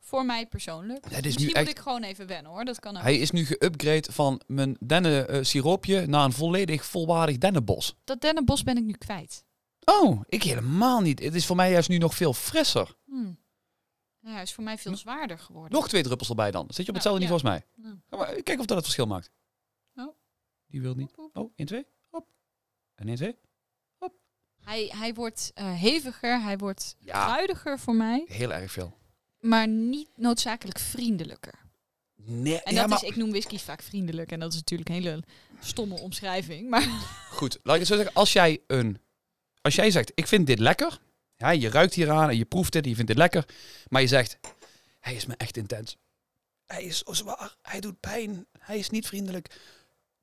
[0.00, 1.10] voor mij persoonlijk.
[1.10, 1.66] Nu Misschien echt.
[1.66, 3.02] moet ik gewoon even wennen hoor, dat kan ook.
[3.02, 7.94] Hij is nu geüpgrade van mijn dennen eh, siroopje naar een volledig volwaardig dennenbos.
[8.04, 9.44] Dat dennenbos ben ik nu kwijt.
[9.84, 11.18] Oh, ik helemaal niet.
[11.18, 12.96] Het is voor mij juist nu nog veel frisser.
[13.04, 13.38] Hmm.
[14.20, 15.72] Ja, hij is voor mij veel zwaarder geworden.
[15.72, 16.64] Nog twee druppels erbij dan.
[16.68, 17.66] Zit je op Ja, hetzelfde niveau als mij.
[18.10, 19.30] Ga maar kijken of dat het verschil maakt.
[19.94, 20.14] Oh.
[20.66, 21.14] Die wil niet.
[21.32, 21.86] Oh, 1, 2.
[22.10, 22.28] Hop.
[22.94, 23.38] En 1, 2.
[24.60, 27.24] Hij, hij wordt eh, heviger, hij wordt Ja.
[27.24, 28.98] kruidiger voor mij, Heel erg veel.
[29.40, 31.54] Maar niet noodzakelijk vriendelijker.
[32.14, 34.32] Nee, En ja, dat maar is, ik noem whisky vaak vriendelijk.
[34.32, 35.22] En dat is natuurlijk een hele
[35.60, 36.68] stomme omschrijving.
[36.68, 36.82] Maar
[37.30, 37.58] goed.
[37.62, 38.14] Laat ik het zo zeggen.
[38.14, 39.00] Als jij, een,
[39.60, 41.00] als jij zegt, ik vind dit lekker.
[41.36, 43.44] Ja, je ruikt hier aan en je proeft het en je vindt dit lekker.
[43.88, 44.38] Maar je zegt,
[45.00, 45.96] hij is me echt intens.
[46.66, 47.56] Hij is zo zwaar.
[47.62, 48.46] Hij doet pijn.
[48.58, 49.56] Hij is niet vriendelijk.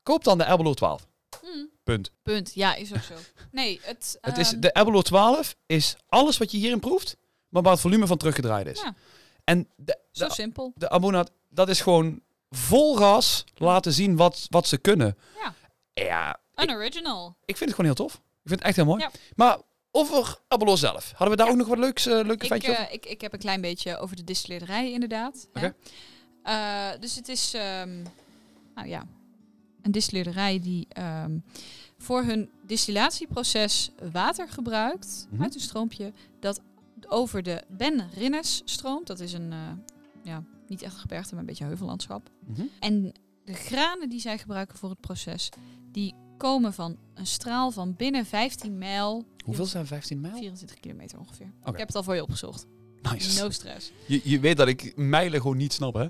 [0.03, 1.08] Koop dan de Aberlour 12.
[1.41, 2.12] hmm, Punt.
[2.23, 2.53] punt.
[2.53, 3.13] Ja, is ook zo.
[3.51, 7.17] Nee, het, Het is, ehm, de Aberlour 12 is alles wat je hierin proeft,
[7.50, 8.82] maar waar het volume van teruggedraaid is.
[8.82, 8.96] Ja.
[9.44, 10.72] En de, zo de, simpel.
[10.76, 15.18] de Abonat, dat is gewoon vol gas laten zien wat, wat ze kunnen.
[15.42, 15.54] Ja.
[15.94, 17.38] Ja, Een original.
[17.46, 18.14] ik vind het gewoon heel tof.
[18.16, 18.22] Ik
[18.54, 19.02] vind het echt heel mooi.
[19.02, 19.12] Ja.
[19.36, 19.58] Maar
[19.92, 21.52] over Aberlour zelf, hadden we daar Ja.
[21.52, 22.94] ook nog wat leuks, eh, leuke Ik, feitjes eh, over?
[22.94, 25.48] ik, ik heb een klein beetje over de distilleerderij inderdaad.
[25.54, 25.66] hè.
[25.66, 25.76] Oké.
[26.44, 28.02] Eh, dus het is ehm,
[28.76, 29.04] nou ja,
[29.82, 31.38] een distilleerderij die ehm,
[31.98, 35.44] voor hun distillatieproces water gebruikt Mhm.
[35.44, 36.62] uit een stroompje dat
[37.08, 39.08] over de Ben Rinnes stroomt.
[39.08, 39.60] Dat is een, eh,
[40.24, 42.30] ja, niet echt gebergte, maar een beetje heuvellandschap.
[42.46, 42.62] Mhm.
[42.80, 43.12] En
[43.46, 45.50] de granen die zij gebruiken voor het proces,
[45.92, 50.38] die komen van een straal van binnen 15 mijl, Hoeveel zijn 15 mijl?
[50.38, 51.52] 24 kilometer ongeveer.
[51.60, 51.70] Oké.
[51.72, 52.66] Ik heb het al voor je opgezocht.
[53.02, 53.42] Nice.
[53.42, 53.92] No stress.
[54.08, 56.08] Je, je weet dat ik mijlen gewoon niet snap, hè?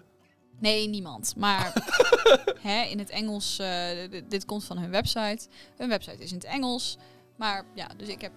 [0.59, 1.35] Nee, niemand.
[1.35, 1.73] Maar
[2.61, 3.67] hè, in het Engels, eh,
[4.03, 5.47] d- dit komt van hun website.
[5.77, 6.97] Hun website is in het Engels.
[7.35, 8.31] Maar ja, dus ik heb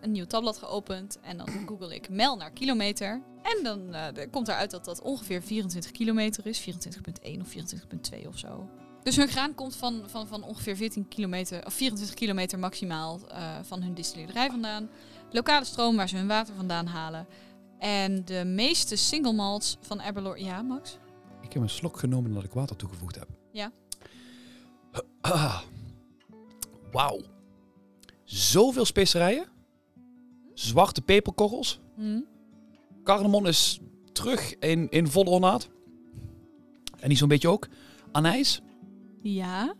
[0.00, 3.22] een nieuw tabblad geopend en dan google ik mijl naar kilometer.
[3.42, 6.58] En dan de- komt eruit dat dat ongeveer 24 kilometer is.
[6.60, 8.68] 24,1 of 24,2 of zo.
[9.02, 13.58] Dus hun graan komt van, van, van ongeveer 14 kilometer, of 24 kilometer maximaal eh,
[13.62, 14.90] van hun distilleerderij vandaan.
[15.30, 17.26] Lokale stroom waar ze hun water vandaan halen.
[17.78, 20.40] En de meeste single malts van Aberlour...
[20.40, 20.98] Ja, Max?
[21.42, 23.28] Ik heb een slok genomen nadat ik water toegevoegd heb.
[23.52, 23.72] Ja.
[25.20, 25.60] Ah.
[26.92, 27.20] Wauw.
[28.24, 29.46] Zoveel specerijen.
[30.60, 31.80] Zwarte peperkorrels.
[33.04, 33.80] Cardamom is
[34.12, 35.68] terug in, in volle ornaat.
[36.98, 37.68] En die zo'n beetje ook.
[38.12, 38.60] Anijs.
[39.22, 39.74] Ja.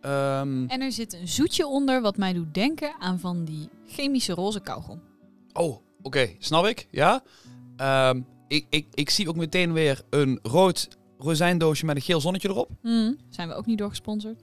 [0.00, 4.32] Ehm, En er zit een zoetje onder wat mij doet denken aan van die chemische
[4.32, 5.00] roze kauwgom.
[5.52, 6.30] oh, oké.
[6.38, 6.88] Snap ik.
[6.90, 7.22] Ja.
[7.76, 10.88] Ehm, ik, ik, ik zie ook meteen weer een rood
[11.18, 12.70] rozijndoosje met een geel zonnetje erop.
[12.82, 13.12] Hm.
[13.28, 14.42] Zijn we ook niet doorgesponsord?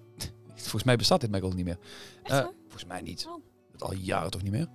[0.55, 1.79] Volgens mij bestaat dit al niet meer.
[2.23, 3.27] Eh, volgens mij niet.
[3.29, 3.43] Oh.
[3.77, 4.67] Al jaren toch niet meer?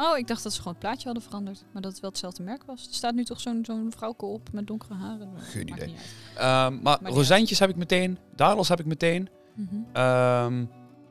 [0.00, 1.64] Oh, ik dacht dat ze gewoon het plaatje hadden veranderd.
[1.72, 2.86] Maar dat het wel hetzelfde merk was.
[2.86, 5.30] Er staat nu toch zo'n zo'n vrouwke op met donkere haren.
[5.36, 5.94] Geen idee.
[6.36, 8.18] Ehm, maar rozijntjes heb ik meteen.
[8.36, 9.28] Dadels heb ik meteen.
[9.54, 9.74] Mhm.
[9.92, 10.64] Ehm,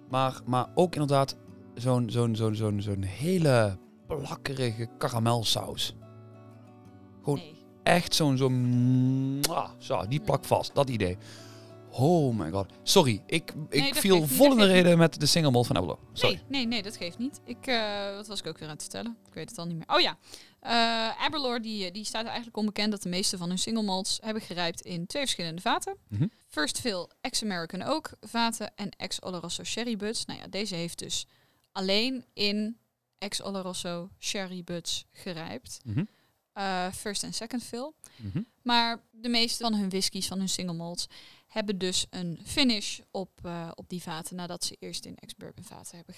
[0.09, 1.37] maar, maar ook inderdaad
[1.75, 5.95] zo'n zo'n zo'n zo'n zo'n hele plakkerige karamelsaus.
[7.23, 7.55] Gewoon Nee.
[7.83, 9.41] echt zo'n zo'n...
[9.77, 10.75] Zo, die plakt vast.
[10.75, 11.17] Dat idee.
[11.99, 12.71] Oh my god.
[12.83, 15.25] Sorry, ik, ik Nee, viel geeft niet, vol dat in de geeft reden met de
[15.25, 15.99] single malt van Aberlour.
[16.13, 16.35] Sorry.
[16.35, 17.39] Nee, nee, nee, dat geeft niet.
[17.45, 19.17] Ik, eh, wat was ik ook weer aan het vertellen?
[19.27, 19.95] Ik weet het al niet meer.
[19.95, 20.17] Oh ja,
[20.59, 24.41] Eh Aberlour die, die staat eigenlijk onbekend dat de meeste van hun single malts hebben
[24.41, 25.97] gerijpt in twee verschillende vaten.
[26.07, 26.27] Mhm.
[26.47, 30.25] First Fill ex-American Oak vaten en ex-Oloroso Sherry Butts.
[30.25, 31.25] Nou ja, deze heeft dus
[31.71, 32.77] alleen in
[33.17, 35.79] ex-Oloroso Sherry Butts gerijpt.
[35.83, 36.03] Mhm.
[36.53, 37.91] Eh, first en Second Fill.
[38.15, 38.41] Mhm.
[38.61, 41.07] Maar de meeste van hun whiskies, van hun single malts,
[41.57, 45.95] hebben dus een finish op, eh, op die vaten nadat ze eerst in ex-bourbon vaten
[45.95, 46.15] hebben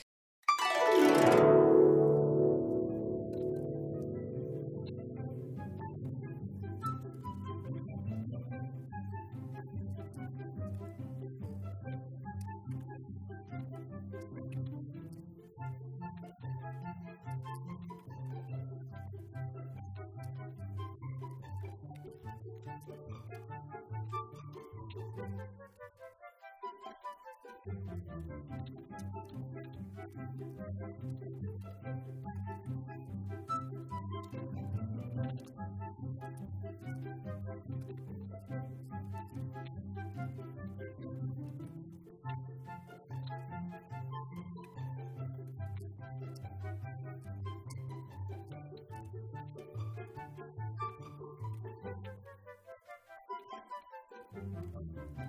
[55.17, 55.28] En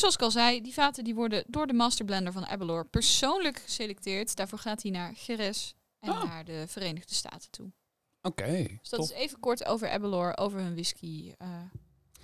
[0.00, 4.36] zoals ik al zei, die vaten die worden door de masterblender van Aberlour persoonlijk geselecteerd.
[4.36, 6.24] Daarvoor gaat hij naar Jerez en Ah.
[6.24, 7.72] naar de Verenigde Staten toe.
[8.22, 9.10] Oké, Dus dat top.
[9.10, 11.48] is even kort over Aberlour, over hun whisky, eh,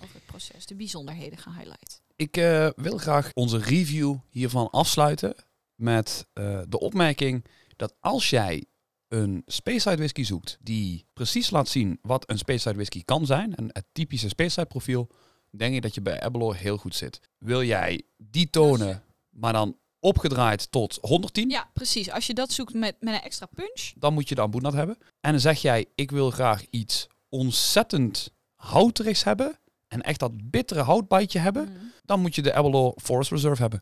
[0.03, 1.99] over het proces, de bijzonderheden gaan highlighten.
[2.15, 5.35] Ik eh, wil graag onze review hiervan afsluiten
[5.75, 8.65] met eh, de opmerking dat als jij
[9.07, 13.65] een Speyside whisky zoekt die precies laat zien wat een Speyside whisky kan zijn, en
[13.71, 15.09] het typische Speyside profiel,
[15.57, 17.19] denk ik dat je bij Aberlour heel goed zit.
[17.37, 22.11] Wil jij die tonen, maar dan opgedraaid tot 110, Ja, precies.
[22.11, 23.91] Als je dat zoekt met, met een extra punch.
[23.95, 24.97] dan moet je de Ambunat hebben.
[25.21, 30.81] En dan zeg jij, ik wil graag iets ontzettend houterigs hebben, en echt dat bittere
[30.81, 31.91] houtbijtje hebben, Mm.
[32.05, 33.81] dan moet je de Aberlour Forest Reserve hebben.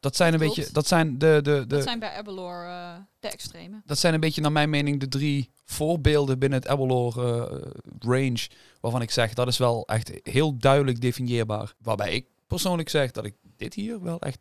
[0.00, 0.56] Dat zijn een klopt.
[0.56, 3.82] beetje, dat zijn de, de, de, Dat zijn bij Aberlour eh, de extreme.
[3.84, 8.48] dat zijn een beetje naar mijn mening de drie voorbeelden binnen het Aberlour eh, range.
[8.80, 11.74] Waarvan ik zeg, dat is wel echt heel duidelijk definieerbaar.
[11.78, 14.38] Waarbij ik persoonlijk zeg dat ik dit hier wel echt...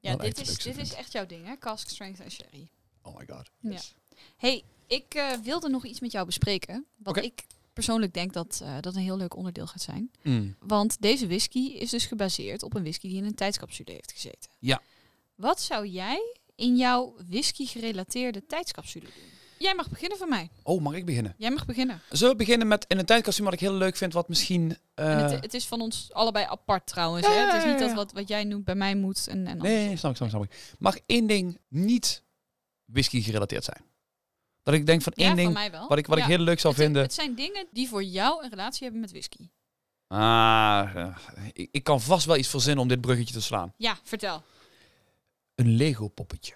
[0.00, 0.86] Ja, Wel dit, echt is, dit vind.
[0.86, 1.56] is echt jouw ding, hè?
[1.58, 2.70] Cask Strength en Sherry.
[3.02, 3.50] Oh my god.
[3.60, 3.80] Ja.
[4.36, 6.86] hey, ik eh, wilde nog iets met jou bespreken.
[6.96, 7.44] Wat ik
[7.76, 10.10] persoonlijk denk dat eh, dat een heel leuk onderdeel gaat zijn.
[10.22, 10.56] Mm.
[10.60, 14.50] Want deze whisky is dus gebaseerd op een whisky die in een tijdscapsule heeft gezeten.
[14.58, 14.80] Ja.
[15.34, 19.34] Wat zou jij in jouw whisky-gerelateerde tijdscapsule doen?
[19.58, 20.50] Jij mag beginnen van mij.
[20.62, 21.34] Oh, mag ik beginnen?
[21.38, 22.00] Jij mag beginnen.
[22.10, 24.76] Zullen we beginnen met in een tijdkostuum wat ik heel leuk vind, wat misschien...
[24.94, 27.26] eh, het, het is van ons allebei apart trouwens.
[27.26, 27.38] Ja, hè?
[27.40, 29.26] ja, Het is niet dat wat, wat jij noemt bij mij moet.
[29.28, 30.76] En, en nee, nee, nee, snap ik, snap ik, snap ik.
[30.78, 32.22] Mag één ding niet
[32.84, 33.84] whisky gerelateerd zijn?
[34.66, 35.88] Dat ik denk van één ja, ding van mij wel.
[35.88, 36.24] wat ik, wat Ja.
[36.24, 37.02] ik heel leuk zou het, vinden...
[37.02, 39.48] Het zijn dingen die voor jou een relatie hebben met whisky.
[40.06, 41.16] Ah, eh,
[41.52, 43.72] ik, ik kan vast wel iets verzinnen om dit bruggetje te slaan.
[43.76, 44.42] Ja, vertel.
[45.54, 46.54] Een Lego poppetje.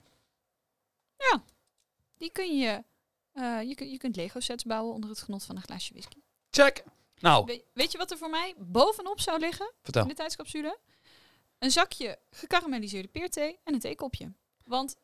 [2.16, 2.84] Die kun je...
[3.32, 6.18] eh, je, kun, je kunt Lego sets bouwen onder het genot van een glaasje whisky.
[6.50, 6.84] Check.
[7.18, 10.02] Nou, We- weet je wat er voor mij bovenop zou liggen vertel.
[10.02, 10.78] in de tijdscapsule?
[11.58, 14.32] Een zakje gekarameliseerde peerthee en een theekopje.
[14.64, 14.96] Want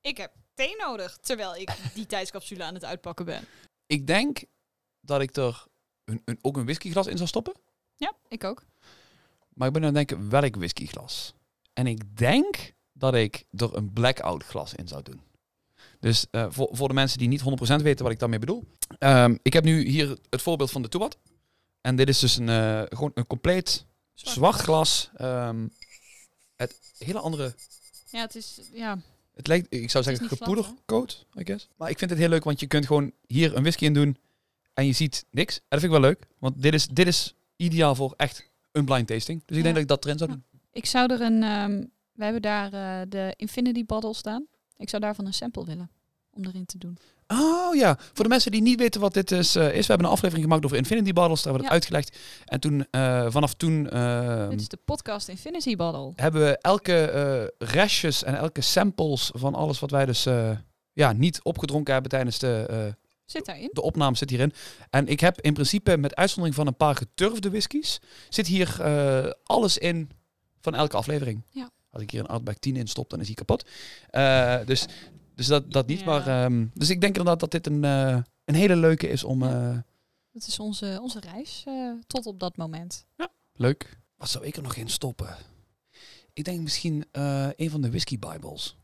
[0.00, 3.44] ik heb thee nodig terwijl ik die tijdscapsule aan het uitpakken ben.
[3.86, 4.44] Ik denk
[5.00, 5.66] dat ik er
[6.04, 7.54] een, een, ook een whiskyglas in zou stoppen.
[7.96, 8.64] Ja, ik ook.
[9.54, 11.34] Maar ik ben aan het denken welk whiskyglas.
[11.72, 15.20] En ik denk dat ik er een blackout glas in zou doen.
[16.00, 18.64] Dus eh, voor, voor de mensen die niet 100% weten wat ik daarmee bedoel.
[18.98, 21.18] Ehm, ik heb nu hier het voorbeeld van de Toebat.
[21.80, 25.10] En dit is dus een, eh, gewoon een compleet zwart glas.
[25.14, 25.68] Ehm,
[26.56, 27.54] het hele andere
[28.10, 28.60] Ja, het is...
[28.72, 28.98] Ja,
[29.34, 31.68] Het lijkt, ik zou zeggen gepoedercoat, I guess.
[31.76, 34.16] Maar ik vind het heel leuk, want je kunt gewoon hier een whisky in doen
[34.74, 35.56] en je ziet niks.
[35.56, 38.84] En dat vind ik wel leuk, want dit is, dit is ideaal voor echt een
[38.84, 39.42] blind tasting.
[39.46, 39.82] Dus ik denk Ja.
[39.82, 40.44] dat ik dat erin zou doen.
[40.72, 41.42] ik zou er een...
[41.42, 44.46] ehm, we hebben daar eh, de Infinity Bottle staan.
[44.76, 45.90] Ik zou daarvan een sample willen
[46.34, 46.98] om erin te doen.
[47.26, 50.06] Oh ja, voor de mensen die niet weten wat dit is, eh, is we hebben
[50.06, 51.94] een aflevering gemaakt over Infinity Bottles, daar hebben we het Ja.
[51.94, 52.24] uitgelegd.
[52.44, 56.12] En toen, eh, vanaf toen eh, Dit is de podcast Infinity Bottle.
[56.16, 60.26] hebben we elke eh restjes en elke samples van alles wat wij dus
[60.92, 62.94] ja, niet opgedronken hebben tijdens de...
[63.24, 63.70] Zit daarin.
[63.72, 64.52] de opname zit hierin.
[64.90, 68.82] En ik heb in principe, met uitzondering van een paar geturfde whiskies, zit hier
[69.44, 70.10] alles in
[70.60, 71.42] van elke aflevering.
[71.48, 71.70] Ja.
[71.90, 73.68] Als ik hier een Outback 10 in stop, dan is hij kapot.
[74.10, 74.86] Eh, dus
[75.34, 75.98] dus dat, dat niet.
[76.00, 76.04] Ja.
[76.06, 79.42] Maar, ehm, dus ik denk inderdaad dat dit een, eh, een hele leuke is om...
[79.42, 79.78] eh,
[80.32, 83.06] Dat is onze, onze reis eh, tot op dat moment.
[83.52, 83.98] leuk.
[84.16, 85.36] Wat zou ik er nog in stoppen?
[86.32, 87.04] Ik denk misschien
[87.56, 88.76] een van de whisky bibles.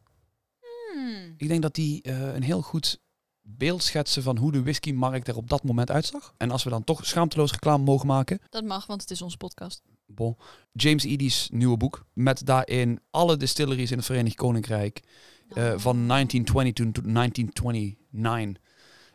[0.93, 1.35] Hmm.
[1.37, 3.01] Ik denk dat die een heel goed
[3.43, 6.35] beeld schetsen van hoe de whiskymarkt er op dat moment uitzag.
[6.37, 9.37] En als we dan toch schaamteloos reclame mogen maken, Dat mag, want het is onze
[9.37, 9.83] podcast.
[10.15, 10.37] Bon.
[10.73, 12.07] James Eady's nieuwe boek.
[12.13, 15.01] Met daarin alle distilleries in het Verenigd Koninkrijk.
[15.49, 15.57] Oh.
[15.59, 18.63] eh, van 1922 tot 1929.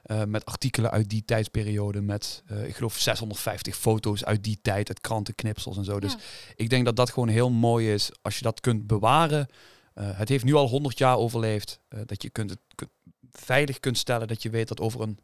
[0.04, 2.02] eh, met artikelen uit die tijdsperiode.
[2.02, 4.88] Met, eh, ik geloof, 650 foto's uit die tijd.
[4.88, 6.00] Uit krantenknipsels en zo.
[6.00, 6.20] Dus Ja.
[6.56, 8.12] ik denk dat dat gewoon heel mooi is.
[8.22, 9.48] Als je dat kunt bewaren.
[9.94, 11.80] Eh, het heeft nu al 100 jaar overleefd.
[12.06, 12.92] dat je kunt het kunt-
[13.32, 14.28] veilig kunt stellen.
[14.28, 15.20] Dat je weet dat over een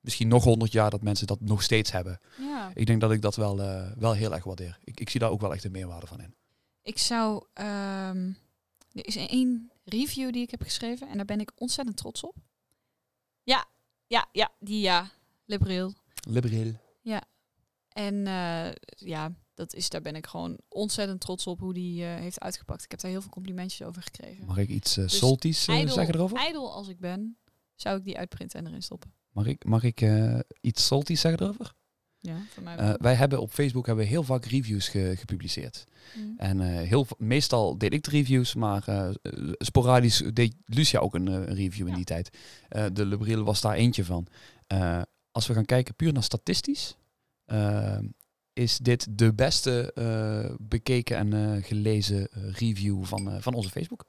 [0.00, 2.20] misschien nog 100 jaar dat mensen dat nog steeds hebben.
[2.38, 2.70] Ja.
[2.74, 4.78] Ik denk dat ik dat wel, eh, wel heel erg waardeer.
[4.84, 6.34] Ik, ik zie daar ook wel echt een meerwaarde van in.
[6.82, 7.44] Ik zou...
[7.52, 8.32] ehm,
[8.92, 12.36] er is één review die ik heb geschreven en daar ben ik ontzettend trots op.
[13.42, 13.64] Ja,
[14.06, 15.10] ja, ja, die ja.
[15.44, 15.92] Libreel.
[16.28, 16.74] Libereel.
[17.90, 22.14] En eh, ja, dat is, daar ben ik gewoon ontzettend trots op hoe die eh,
[22.14, 22.84] heeft uitgepakt.
[22.84, 24.46] Ik heb daar heel veel complimentjes over gekregen.
[24.46, 26.36] Mag ik iets uh, Dus salties uh, Ijdel- zeggen erover?
[26.36, 27.38] Ijdel als ik ben,
[27.74, 29.12] zou ik die uitprinten en erin stoppen.
[29.32, 31.72] Mag ik, mag ik uh, iets salties zeggen erover?
[32.20, 35.84] Ja, voor mij Uh, wij hebben op Facebook hebben we heel vaak reviews ge gepubliceerd.
[36.16, 36.34] Mm.
[36.36, 38.84] En uh, heel, meestal deed ik de reviews, maar
[39.58, 41.96] sporadisch deed Lucia ook een, review in Ja.
[41.96, 42.30] die tijd.
[42.92, 44.26] De Lebril was daar eentje van.
[45.30, 46.96] Als we gaan kijken puur naar statistisch,
[48.52, 49.92] is dit de beste
[50.60, 54.06] bekeken en gelezen review van, van onze Facebook.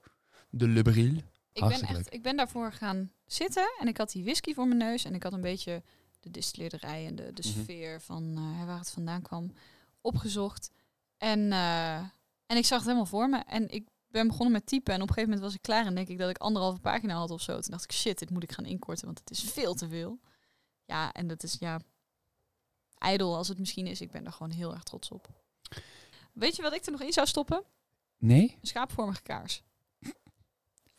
[0.50, 1.14] De Lebril.
[1.52, 4.78] Ik ben, echt, ik ben daarvoor gaan zitten en ik had die whisky voor mijn
[4.78, 5.82] neus en ik had een beetje
[6.20, 7.60] de distilleerderij en de, de Mhm.
[7.62, 9.52] sfeer van eh, waar het vandaan kwam
[10.00, 10.70] opgezocht.
[11.16, 11.96] En, eh,
[12.46, 15.08] en ik zag het helemaal voor me en ik ben begonnen met typen en op
[15.08, 17.40] een gegeven moment was ik klaar en denk ik dat ik anderhalve pagina had of
[17.40, 17.60] zo.
[17.60, 20.20] Toen dacht ik, shit, dit moet ik gaan inkorten, want het is veel te veel.
[20.84, 21.80] Ja, en dat is ja,
[22.98, 24.00] ijdel als het misschien is.
[24.00, 25.28] Ik ben er gewoon heel erg trots op.
[26.32, 27.64] Weet je wat ik er nog in zou stoppen?
[28.18, 28.56] Nee?
[28.60, 29.62] Een schaapvormige kaars.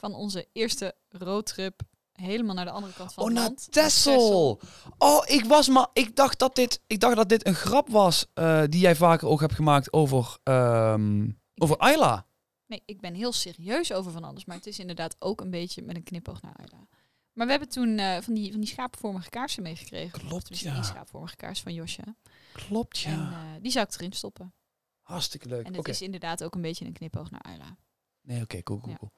[0.04, 3.72] Van onze eerste roadtrip helemaal naar de andere kant van Oh, het naar land.
[3.72, 4.60] Texel.
[4.98, 5.88] Oh, ik was maar.
[5.94, 9.28] Ik dacht dat dit, ik dacht dat dit een grap was eh, die jij vaker
[9.28, 12.26] ook hebt gemaakt over, ehm over Ayla.
[12.68, 14.46] Nee, ik ben heel serieus over van alles.
[14.46, 16.88] Maar het is inderdaad ook een beetje met een knipoog naar Ayla.
[17.34, 20.20] Maar we hebben toen eh, van, die, van die schaapvormige kaarsen meegekregen.
[20.28, 20.74] Klopt, Dus ja.
[20.74, 22.16] die schaapvormige kaars van Josje.
[22.54, 23.12] Klopt, ja.
[23.12, 24.54] En eh, die zou ik erin stoppen.
[25.02, 25.66] Hartstikke leuk.
[25.66, 27.78] En het is inderdaad ook een beetje een knipoog naar Ayla.
[28.22, 28.98] Nee, oké, cool, cool, Ja.
[28.98, 29.12] cool.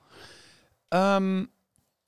[0.87, 1.39] Ehm,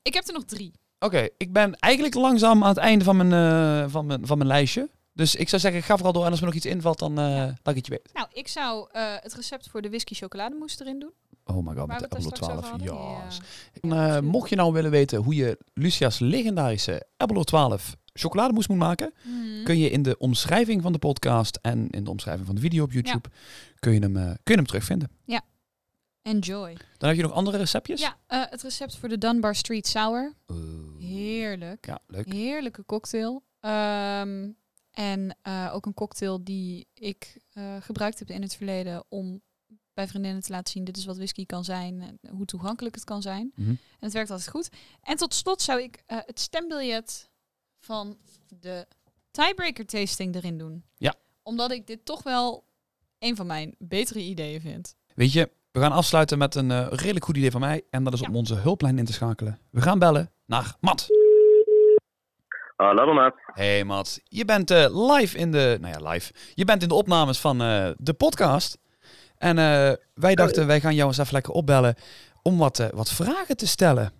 [0.01, 0.71] Ik heb er nog drie.
[0.99, 4.49] Oké, ik ben eigenlijk langzaam aan het einde van mijn, eh, van, mijn, van mijn
[4.49, 4.89] lijstje.
[5.13, 6.25] Dus ik zou zeggen, ga vooral door.
[6.25, 8.09] En als er nog iets invalt, dan eh, laat ik het je weten.
[8.13, 11.11] Nou, ik zou eh, het recept voor de whisky chocolademousse erin doen.
[11.45, 12.57] Oh my god, met de straks 12.
[12.57, 12.87] over hadden.
[13.25, 13.37] Yes.
[13.81, 13.81] Ja.
[13.81, 18.79] En, Ja, mocht je nou willen weten hoe je Lucia's legendarische Apple 12 chocolademousse moet
[18.79, 19.63] maken, Mhm.
[19.63, 22.83] kun je in de omschrijving van de podcast en in de omschrijving van de video
[22.83, 23.29] op YouTube,
[23.79, 25.09] kun, je hem, kun je hem terugvinden.
[26.27, 26.77] Enjoy.
[26.97, 27.99] Dan heb je nog andere receptjes?
[27.99, 30.33] Ja, eh, het recept voor de Dunbar Street Sour.
[30.99, 31.85] Heerlijk.
[31.85, 32.33] Ja, leuk.
[32.33, 33.43] Heerlijke cocktail.
[33.59, 34.51] Ehm,
[34.91, 39.41] en eh, ook een cocktail die ik eh, gebruikt heb in het verleden om
[39.93, 43.03] bij vriendinnen te laten zien, dit is wat whisky kan zijn, en hoe toegankelijk het
[43.03, 43.51] kan zijn.
[43.55, 43.69] Mhm.
[43.69, 44.69] En het werkt altijd goed.
[45.01, 47.29] En tot slot zou ik het stembiljet
[47.79, 48.87] van de
[49.31, 50.83] tiebreaker tasting erin doen.
[50.97, 51.15] Ja.
[51.43, 52.65] Omdat ik dit toch wel
[53.19, 54.95] een van mijn betere ideeën vind.
[55.15, 57.83] Weet je, we gaan afsluiten met een eh, redelijk goed idee van mij.
[57.89, 58.27] En dat is Ja.
[58.27, 59.59] om onze hulplijn in te schakelen.
[59.71, 61.07] We gaan bellen naar Matt.
[62.75, 63.33] Hallo maat.
[63.45, 66.93] Hey Matt, je bent eh, live in de, nou ja live, je bent in de
[66.93, 68.77] opnames van eh, de podcast.
[69.37, 71.95] En eh, wij dachten, wij gaan jou eens even lekker opbellen
[72.41, 74.11] om wat, eh, wat vragen te stellen.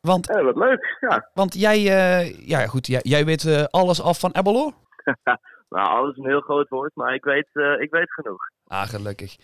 [0.00, 0.96] Want, Eh, wat leuk.
[1.00, 4.72] Ja, want jij, eh, ja goed, jij, jij weet eh, alles af van Ebelo?
[5.70, 8.40] nou, alles is een heel groot woord, maar ik weet, eh, ik weet genoeg.
[8.66, 9.36] Ah, gelukkig.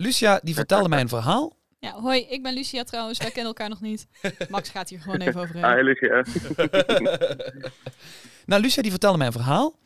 [0.00, 1.56] Lucia, die vertelde mij een verhaal.
[1.78, 3.18] Ja, hoi, ik ben Lucia trouwens.
[3.18, 4.08] Wij kennen elkaar nog niet.
[4.48, 5.84] Max gaat hier gewoon even over Ah, heen.
[5.84, 6.24] Lucia.
[8.46, 9.78] nou, Lucia die vertelde mij een verhaal.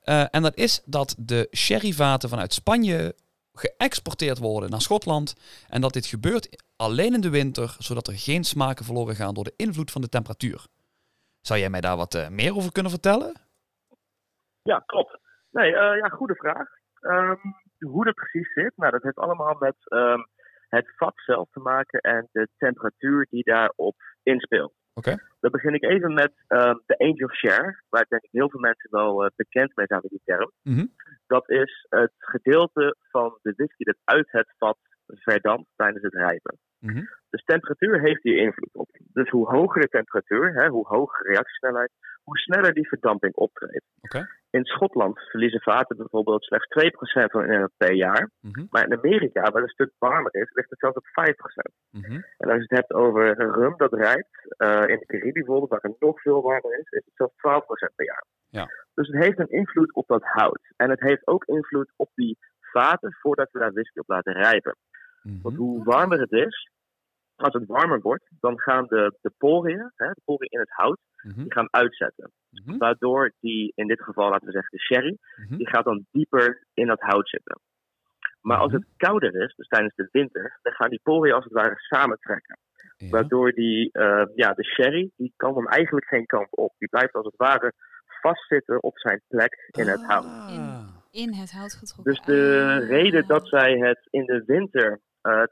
[0.00, 3.14] Eh, en dat is dat de sherryvaten vanuit Spanje
[3.52, 5.34] geëxporteerd worden naar Schotland.
[5.68, 9.44] En dat dit gebeurt alleen in de winter, zodat er geen smaken verloren gaan door
[9.44, 10.66] de invloed van de temperatuur.
[11.40, 13.32] Zou jij mij daar wat eh, meer over kunnen vertellen?
[14.62, 15.18] Ja, klopt.
[15.50, 16.68] Nee, eh, ja, goede vraag.
[17.00, 17.36] Ehm,
[17.84, 20.20] hoe dat precies zit, nou, dat heeft allemaal met ehm,
[20.68, 24.74] het vat zelf te maken en de temperatuur die daarop inspeelt.
[24.94, 25.16] Oké.
[25.40, 28.90] Dan begin ik even met ehm, de Angel Share, waar denk ik heel veel mensen
[28.90, 30.50] wel eh, bekend mee zijn met die term.
[30.62, 30.86] Mhm.
[31.26, 36.58] Dat is het gedeelte van de whisky dat uit het vat verdampt tijdens het rijpen.
[36.78, 37.04] Mhm.
[37.30, 38.88] Dus temperatuur heeft hier invloed op.
[39.14, 41.90] Dus hoe hoger de temperatuur, hè, hoe hoger reactiesnelheid,
[42.24, 43.84] hoe sneller die verdamping optreedt.
[44.50, 48.30] In Schotland verliezen vaten bijvoorbeeld slechts 2% van hun per jaar.
[48.40, 48.64] Mhm.
[48.70, 51.74] Maar in Amerika, waar het een stuk warmer is, ligt het zelfs op 5%.
[51.90, 52.20] Mhm.
[52.38, 55.80] En als je het hebt over rum dat rijpt, eh, in de Cariben bijvoorbeeld, waar
[55.82, 58.24] het nog veel warmer is, is het zelfs 12% per jaar.
[58.48, 58.66] Ja.
[58.94, 60.72] Dus het heeft een invloed op dat hout.
[60.76, 64.76] En het heeft ook invloed op die vaten voordat we daar whisky op laten rijpen.
[65.22, 65.56] Want Mhm.
[65.56, 66.70] hoe warmer het is,
[67.36, 70.98] als het warmer wordt, dan gaan de, de poriën, hè, de poriën in het hout,
[71.22, 71.42] Mhm.
[71.42, 72.32] die gaan uitzetten.
[72.50, 72.76] Mhm.
[72.78, 75.56] Waardoor die, in dit geval laten we zeggen de sherry, Mhm.
[75.56, 77.60] die gaat dan dieper in dat hout zitten.
[78.40, 81.52] Maar als het kouder is, dus tijdens de winter, dan gaan die poriën als het
[81.52, 82.58] ware samentrekken.
[82.96, 83.08] Ja.
[83.08, 86.74] Waardoor die, eh, ja, de sherry, die kan dan eigenlijk geen kant op.
[86.78, 87.72] Die blijft als het ware
[88.06, 90.24] vastzitten op zijn plek in het hout.
[90.24, 90.88] Ah.
[91.10, 92.14] In het hout getrokken.
[92.14, 92.88] Dus de Ah.
[92.88, 95.00] reden dat zij het in de winter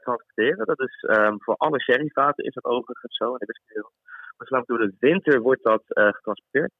[0.01, 3.93] transporteren, dat is ehm, voor alle sherryvaten is dat overigens zo in de whiskywereld.
[4.37, 6.71] Maar zolang door de winter wordt dat eh, getransporteerd,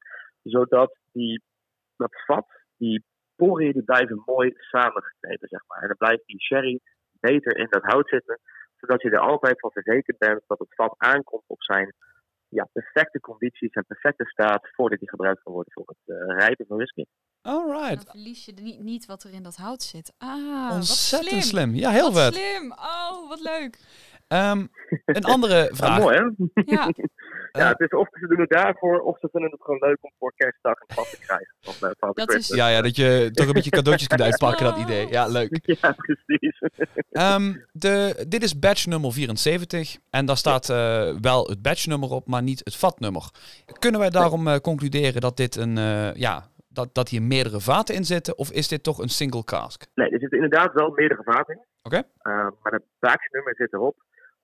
[0.44, 1.42] zodat die,
[1.96, 3.04] dat vat, die
[3.36, 5.82] poriën, die blijven mooi samengeknepen, zeg maar.
[5.82, 6.80] En dan blijft die sherry
[7.20, 8.40] beter in dat hout zitten,
[8.76, 11.94] zodat je er altijd van verzekerd bent dat het vat aankomt op zijn
[12.50, 16.66] ja, perfecte condities en perfecte staat voordat die gebruikt kan worden voor het eh, rijpen
[16.66, 17.04] van whisky.
[17.44, 17.96] Alright.
[17.96, 20.14] Dan verlies je niet, niet wat er in dat hout zit.
[20.18, 21.70] Ah, Ontzettend wat slim.
[21.70, 21.76] slim.
[21.76, 22.34] Ja, heel wat vet.
[22.36, 22.72] slim.
[22.72, 23.80] Oh, wat leuk.
[24.28, 24.66] Ehm,
[25.06, 26.00] een andere Ja, vraag.
[26.00, 26.24] mooi hè?
[26.66, 26.90] Ja,
[27.52, 30.12] Ja, het is of ze doen het daarvoor, of ze vinden het gewoon leuk om
[30.20, 31.56] voor kerstdag een vat te krijgen.
[31.66, 32.58] Of, eh, Dat Christmas.
[32.58, 35.08] Ja, ja, dat je toch een beetje cadeautjes kunt uitpakken, dat idee.
[35.08, 35.60] Ja, leuk.
[35.82, 36.60] Ja, precies.
[37.12, 39.98] Ehm, de, dit is badge nummer 74.
[40.10, 43.30] En daar staat eh, wel het badge nummer op, maar niet het vatnummer.
[43.80, 47.96] Kunnen wij daarom eh, concluderen dat dit een, eh, ja, dat, dat hier meerdere vaten
[47.96, 48.38] in zitten?
[48.38, 49.86] Of is dit toch een single cask?
[49.94, 51.66] Nee, er zitten inderdaad wel meerdere vaten in.
[51.82, 51.96] Oké.
[52.18, 53.96] Eh, maar het batchnummer zit erop,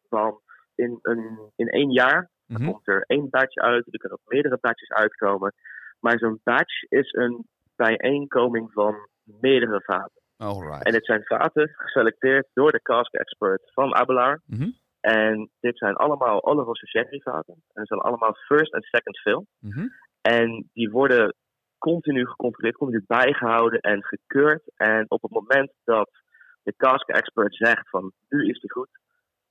[0.10, 0.40] van
[0.76, 2.66] in, een, in één jaar Mhm.
[2.66, 3.86] komt er één batch uit.
[3.94, 5.54] Er kunnen ook meerdere batches uitkomen.
[6.00, 10.22] Maar zo'n batch is een bijeenkoming van meerdere vaten.
[10.38, 10.86] Alright.
[10.86, 14.42] En dit zijn vaten geselecteerd door de cask expert van Abelard.
[14.46, 14.70] Mhm.
[15.00, 17.54] En dit zijn allemaal Oloroso sherry vaten.
[17.54, 19.46] En ze zijn allemaal first en second fill.
[19.60, 19.88] Mhm.
[20.22, 21.36] En die worden
[21.80, 24.64] continu gecontroleerd, continu bijgehouden en gekeurd.
[24.76, 26.10] En op het moment dat
[26.64, 28.90] de cask expert zegt van nu is die goed,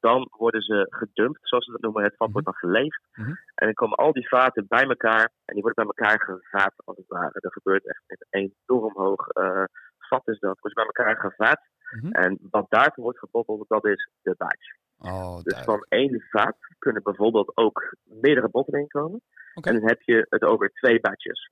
[0.01, 2.03] dan worden ze gedumpt, zoals ze dat noemen.
[2.03, 3.01] Het vat wordt dan geleegd.
[3.13, 3.29] Mhm.
[3.55, 6.97] En dan komen al die vaten bij elkaar en die worden bij elkaar gevaat als
[6.97, 7.41] het ware.
[7.41, 9.65] Dat gebeurt echt met een enorm hoog eh,
[9.99, 10.59] vat is dat.
[10.61, 11.61] Wordt bij elkaar gevaat.
[11.91, 12.13] Mhm.
[12.13, 14.77] En wat daarvan wordt gebotteld, dat is de batch.
[14.99, 19.21] Oh, Dus van één vaat kunnen bijvoorbeeld ook meerdere botten inkomen.
[19.55, 21.51] En dan heb je het over twee batches.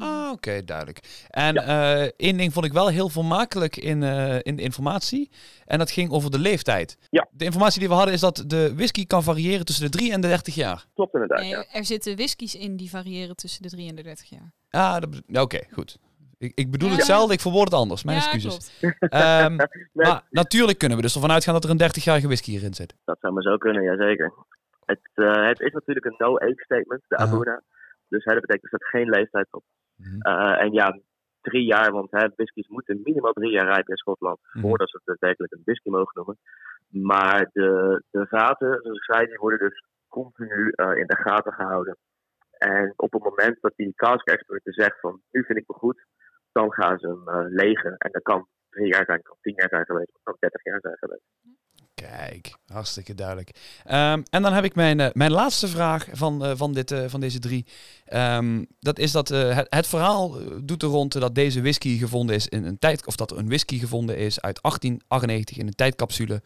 [0.00, 1.26] Ah, Oké, duidelijk.
[1.28, 5.30] En eh, één ding vond ik wel heel vermakelijk in, eh, in de informatie.
[5.64, 6.96] En dat ging over de leeftijd.
[7.10, 7.28] Ja.
[7.30, 10.20] De informatie die we hadden is dat de whisky kan variëren tussen de 3 en
[10.20, 10.86] de 30 jaar.
[10.94, 11.64] Klopt inderdaad, Nee, ja.
[11.72, 14.52] er zitten whiskies in die variëren tussen de 3 en de 30 jaar.
[14.70, 15.98] Ah, dat oké, goed.
[16.38, 16.94] Ik, ik bedoel Ja.
[16.96, 18.04] hetzelfde, ik verwoord het anders.
[18.04, 18.70] Mijn ja, excuses.
[19.00, 19.56] Ehm,
[19.92, 22.94] Nee, maar natuurlijk kunnen we dus ervan uitgaan dat er een 30-jarige whisky hierin zit.
[23.04, 24.32] Dat zou maar zo kunnen, jazeker.
[24.84, 27.16] Het, eh, het is natuurlijk een no-age statement, de.
[27.16, 27.62] Abuna.
[28.08, 29.64] Dus hè, dat betekent er staat geen leeftijd op.
[30.00, 30.20] Mhm.
[30.20, 30.98] Eh, en ja,
[31.40, 34.38] drie jaar, want hè, whiskies moeten minimaal drie jaar rijpen in Schotland.
[34.52, 34.60] Mhm.
[34.66, 36.38] Voordat ze het daadwerkelijk een whisky mogen noemen.
[36.88, 41.52] Maar de, de vaten, zoals ik zei, die worden dus continu eh, in de gaten
[41.52, 41.96] gehouden.
[42.58, 45.74] En op het moment dat die cask expert er zegt van, nu vind ik me
[45.74, 46.04] goed,
[46.52, 47.96] dan gaan ze hem eh, legen.
[47.96, 50.96] En dat kan drie jaar zijn, kan tien jaar zijn geweest, kan dertig jaar zijn
[50.98, 51.24] geweest.
[52.00, 53.50] Kijk, hartstikke duidelijk.
[53.84, 57.04] Ehm, en dan heb ik mijn, eh, mijn laatste vraag van, eh, van, dit, eh,
[57.06, 57.66] van deze drie.
[58.04, 62.48] Ehm, dat is dat het, het verhaal doet er rond dat deze whisky gevonden is
[62.48, 66.42] in een tijd, of dat er een whisky gevonden is uit 1898 in een tijdcapsule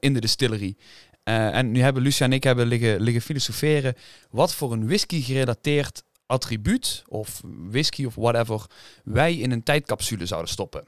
[0.00, 0.76] in de distillery.
[1.22, 3.94] En nu hebben Lucia en ik hebben liggen, liggen filosoferen
[4.30, 7.40] wat voor een whisky gerelateerd attribuut of
[7.70, 8.66] whisky of whatever
[9.04, 10.84] wij in een tijdcapsule zouden stoppen.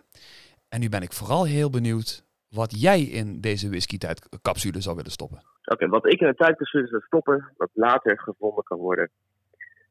[0.69, 2.24] En nu ben ik vooral heel benieuwd
[2.55, 5.43] wat jij in deze whisky-tijdcapsule zou willen stoppen.
[5.65, 9.11] Oké, wat ik in een tijdcapsule zou stoppen, wat later gevonden kan worden.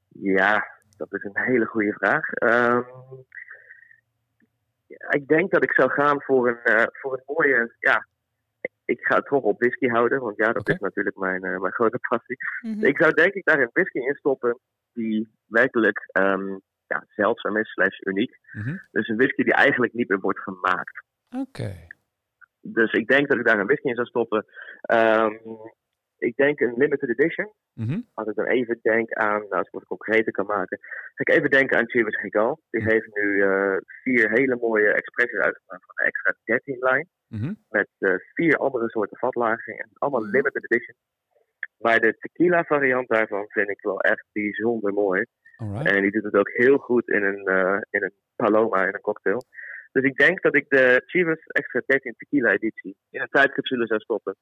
[0.08, 2.30] Ja, dat is een hele goede vraag.
[2.30, 2.82] Ehm,
[5.10, 7.76] ik denk dat ik zou gaan voor een, eh, voor een mooie.
[7.80, 8.08] Ja,
[8.86, 11.74] ik ga het toch op whisky houden, want ja, dat is natuurlijk mijn, eh, mijn
[11.74, 12.38] grote passie.
[12.62, 12.86] Mhm.
[12.86, 14.60] Ik zou denk ik daar een whisky in stoppen
[14.94, 16.48] die werkelijk ehm,
[16.88, 18.40] ja, zeldzaam is, slash uniek.
[18.52, 18.78] Mhm.
[18.92, 21.04] Dus een whisky die eigenlijk niet meer wordt gemaakt.
[21.38, 21.92] Oké.
[22.66, 24.46] Dus ik denk dat ik daar een whisky in zou stoppen.
[24.82, 25.34] Ehm,
[26.18, 27.54] ik denk een limited edition.
[27.74, 28.00] Mhm.
[28.14, 30.80] Als ik dan even denk aan, nou, als ik het concreter kan maken,
[31.14, 32.60] ga ik even denken aan Chivas Regal.
[32.70, 37.08] Die heeft nu eh, vier hele mooie expressies uitgebracht van de extra 13 lijn.
[37.28, 37.54] Mhm.
[37.70, 39.80] Met eh, vier andere soorten vatlaging.
[39.80, 40.32] En allemaal Mhm.
[40.32, 40.96] limited edition.
[41.78, 45.26] Maar de tequila variant daarvan vind ik wel echt bijzonder mooi.
[45.58, 45.90] Alright.
[45.96, 49.02] En die doet het ook heel goed in een, eh, in een Paloma, in een
[49.02, 49.44] cocktail.
[49.94, 54.00] Dus ik denk dat ik de Chivas Extra 13 Tequila editie in een tijdcapsule zou
[54.00, 54.36] stoppen.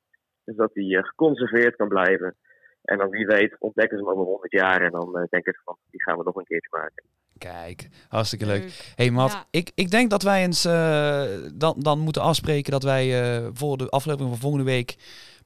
[0.44, 2.36] Dus dat die eh, geconserveerd kan blijven.
[2.84, 5.62] En dan wie weet ontdekken ze hem over 100 jaar en dan eh, denken ze
[5.64, 7.04] van, die gaan we nog een keertje maken.
[7.38, 8.62] Kijk, hartstikke leuk.
[8.62, 8.94] Leuk.
[8.96, 9.46] hey Matt, Ja.
[9.52, 11.24] ik, ik denk dat wij eens eh,
[11.54, 14.96] dan, dan moeten afspreken dat wij eh, voor de aflevering van volgende week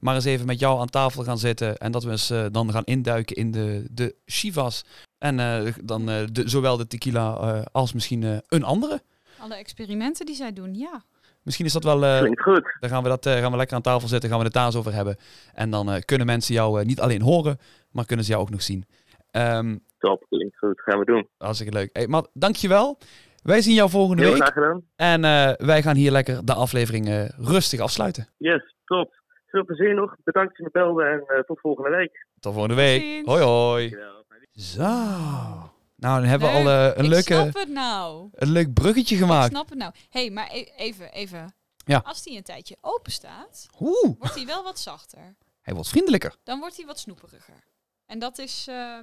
[0.00, 1.76] maar eens even met jou aan tafel gaan zitten.
[1.76, 4.84] En dat we eens dan gaan induiken in de, de Chivas.
[5.18, 9.02] En eh, dan eh, de, zowel de tequila eh, als misschien een andere.
[9.38, 11.02] Alle experimenten die zij doen, ja.
[11.42, 12.04] Misschien is dat wel...
[12.04, 12.76] eh, Klinkt goed.
[12.80, 14.66] Dan gaan we, dat, eh, gaan we lekker aan tafel zitten, gaan we het daar
[14.66, 15.16] eens over hebben.
[15.54, 17.58] En dan eh, kunnen mensen jou niet alleen horen,
[17.90, 18.86] maar kunnen ze jou ook nog zien.
[19.30, 20.80] Ehm Top, klinkt goed.
[20.80, 21.28] Gaan we doen.
[21.38, 21.90] hartstikke leuk.
[21.92, 22.98] Hey, Matt, dankjewel.
[23.42, 24.40] Wij zien jou volgende Heel week.
[24.42, 24.82] graag gedaan.
[24.96, 28.28] En eh, wij gaan hier lekker de aflevering eh, rustig afsluiten.
[28.36, 29.14] Yes, top.
[29.46, 30.16] Veel plezier nog.
[30.24, 32.26] Bedankt dat je me belde en eh, tot volgende week.
[32.40, 33.26] Tot volgende week.
[33.26, 33.88] Hoi hoi.
[33.90, 34.24] Dankjewel.
[34.52, 35.74] Zo.
[35.96, 38.28] Nou, dan hebben we al eh, een, ik leuke, snap het nou.
[38.32, 39.50] een leuk bruggetje Ik gemaakt.
[39.50, 39.92] snap het nou.
[40.10, 41.54] hey, maar e- even, even.
[41.84, 41.98] Ja.
[42.04, 45.34] Als die een tijdje open staat, Oeh, wordt hij wel wat zachter.
[45.60, 46.36] hij wordt vriendelijker.
[46.42, 47.64] Dan wordt hij wat snoeperiger.
[48.06, 48.66] En dat is...
[48.68, 48.98] eh,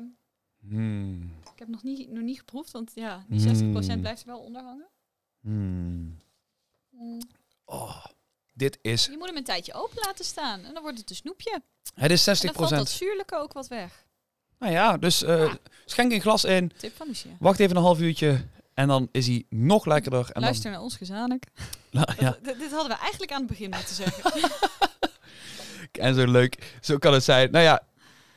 [0.67, 1.21] Hmm.
[1.53, 3.99] ik heb nog niet, nog niet geproefd, want ja, die 60% Mm.
[4.01, 4.87] blijft er wel onder hangen.
[5.41, 6.17] Hmm.
[6.89, 7.21] Mm.
[7.65, 8.05] Oh,
[8.53, 9.05] dit is...
[9.05, 10.63] Je moet hem een tijdje open laten staan.
[10.63, 11.61] En dan wordt het een snoepje.
[11.95, 12.25] Het is 60%.
[12.25, 14.05] En dan valt dat zuurlijke ook wat weg.
[14.63, 15.51] Nou ja, dus eh, Ja.
[15.85, 16.71] schenk een glas in.
[16.77, 17.31] Tip van Lucia.
[17.39, 18.45] Wacht even een half uurtje.
[18.73, 20.29] En dan is hij nog lekkerder.
[20.31, 21.45] En Luister naar ons gezamenlijk.
[21.91, 24.31] dan, ja, Dat- dit, hadden we eigenlijk aan het begin moeten zeggen.
[25.91, 26.77] en zo leuk.
[26.81, 27.51] Zo kan het zijn.
[27.51, 27.81] Nou ja,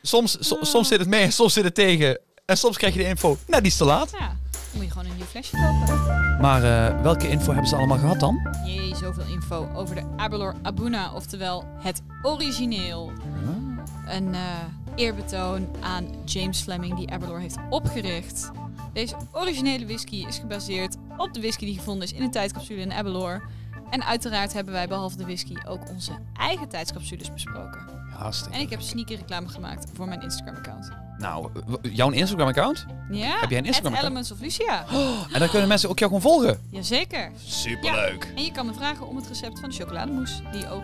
[0.01, 0.63] soms, so- Ah.
[0.63, 2.19] soms zit het mee en soms zit het tegen.
[2.45, 3.37] En soms krijg je de info.
[3.47, 4.11] Nou, die is te laat.
[4.19, 4.37] ja.
[4.73, 6.05] moet je gewoon een nieuw flesje kopen.
[6.41, 8.55] Maar eh, welke info hebben ze allemaal gehad dan?
[8.65, 13.11] Jee, zoveel info over de Abelor Abuna, oftewel het origineel.
[14.09, 14.41] Een eh,
[14.95, 18.51] eerbetoon aan James Fleming die Abelor heeft opgericht.
[18.93, 22.93] Deze originele whisky is gebaseerd op de whisky die gevonden is in een tijdcapsule in
[22.93, 23.41] Abelor.
[23.89, 27.85] En uiteraard hebben wij behalve de whisky ook onze eigen tijdscapsules besproken.
[28.17, 28.55] Hartstikke.
[28.57, 30.89] En ik heb sneaker reclame gemaakt voor mijn Instagram-account.
[31.17, 31.49] Nou,
[31.81, 32.85] jouw Instagram-account?
[33.11, 33.97] Ja, Heb jij een Instagram-account?
[33.97, 34.85] Elements of Lucia.
[35.33, 36.59] En dan kunnen mensen ook jou gewoon volgen.
[36.69, 37.31] Jazeker.
[37.45, 38.31] Superleuk.
[38.35, 40.83] En je kan me vragen om het recept van de chocolademousse, die ook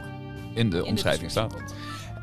[0.54, 1.54] In de in omschrijving de staat.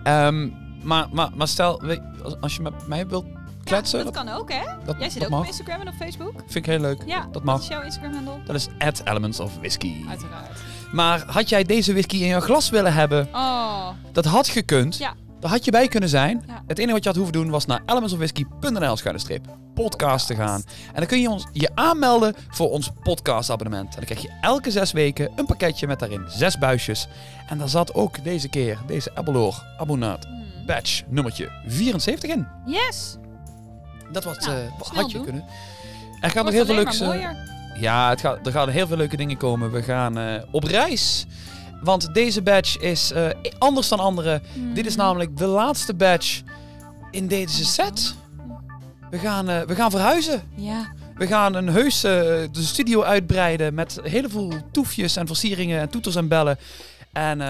[0.03, 0.48] Ehm,
[0.82, 3.24] maar, maar, maar stel, weet- als, als je met mij wilt
[3.64, 4.62] kletsen, Ja, dat dat, kan ook, hè?
[4.84, 5.40] dat, Jij zit ook mag.
[5.40, 6.32] op Instagram en op Facebook.
[6.36, 7.02] Vind ik heel leuk.
[7.06, 7.60] Ja, Dat Wat mag.
[7.60, 8.34] is jouw Instagram-handle?
[8.44, 10.04] Dat is at Elements of Whiskey.
[10.08, 10.58] Uiteraard.
[10.92, 13.28] Maar had jij deze whisky in je glas willen hebben?
[13.32, 14.96] Oh, Dat had gekund.
[14.96, 15.14] Ja.
[15.40, 16.44] Daar had je bij kunnen zijn.
[16.46, 16.62] Ja.
[16.66, 19.40] Het enige wat je had hoeven doen was naar elementsofwhisky.nl schuine
[19.74, 20.62] podcast te gaan.
[20.86, 23.88] En dan kun je ons je aanmelden voor ons podcastabonnement.
[23.88, 27.08] En dan krijg je elke zes weken een pakketje met daarin zes buisjes.
[27.48, 30.26] En daar zat ook deze keer deze Abelor Abonaat
[30.66, 32.46] batch nummertje 74 in.
[32.66, 33.16] yes.
[34.12, 34.36] Dat Nou,
[34.80, 35.24] snel had je doen.
[35.26, 35.44] kunnen.
[36.20, 37.00] Er gaan nog heel veel leuks...
[37.00, 37.28] eh,
[37.80, 39.70] ja, het gaat, er gaan heel veel leuke dingen komen.
[39.70, 41.26] We gaan eh, op reis.
[41.82, 43.26] Want deze badge is eh,
[43.58, 44.40] anders dan andere.
[44.74, 45.02] Dit is Hmm.
[45.04, 46.42] namelijk de laatste badge
[47.11, 48.14] in deze set.
[49.11, 50.42] We gaan, we gaan verhuizen.
[50.56, 50.92] Ja.
[51.14, 55.88] We gaan een heus eh, de studio uitbreiden met heel veel toefjes en versieringen en
[55.88, 56.58] toeters en bellen.
[57.12, 57.40] En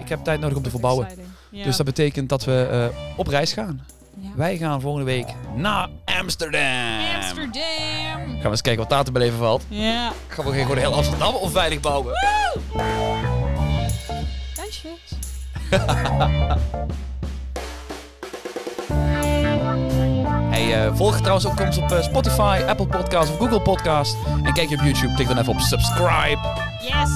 [0.00, 1.08] ik heb tijd nodig om te verbouwen.
[1.56, 1.64] Ja.
[1.64, 3.86] Dus dat betekent dat we eh, op reis gaan.
[4.20, 4.28] Ja.
[4.34, 7.00] Wij gaan volgende week naar Amsterdam.
[7.14, 7.62] Amsterdam.
[8.16, 9.64] Gaan we eens kijken wat daar te beleven valt.
[9.68, 10.12] Ja.
[10.26, 12.12] Gaan we gewoon heel Amsterdam onveilig bouwen?
[14.56, 15.12] Meisjes.
[20.50, 24.16] Hey, eh, volg trouwens ook ons op eh, Spotify, Apple Podcast of Google Podcast.
[24.44, 26.38] En kijk je op YouTube, tik dan even op subscribe.
[26.80, 27.10] Yes.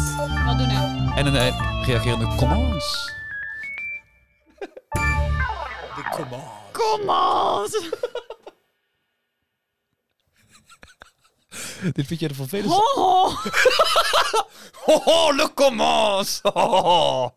[0.47, 1.11] Wat doen nou?
[1.15, 2.37] En een uh, reagerende comments.
[2.37, 3.20] De comments.
[6.73, 7.69] Kom on.
[11.93, 12.81] Dit vind je de vervelendste.
[12.95, 13.35] Ho, ho.
[14.85, 16.41] Ho, ho, le comments.
[16.43, 17.35] Ho, ho, ho.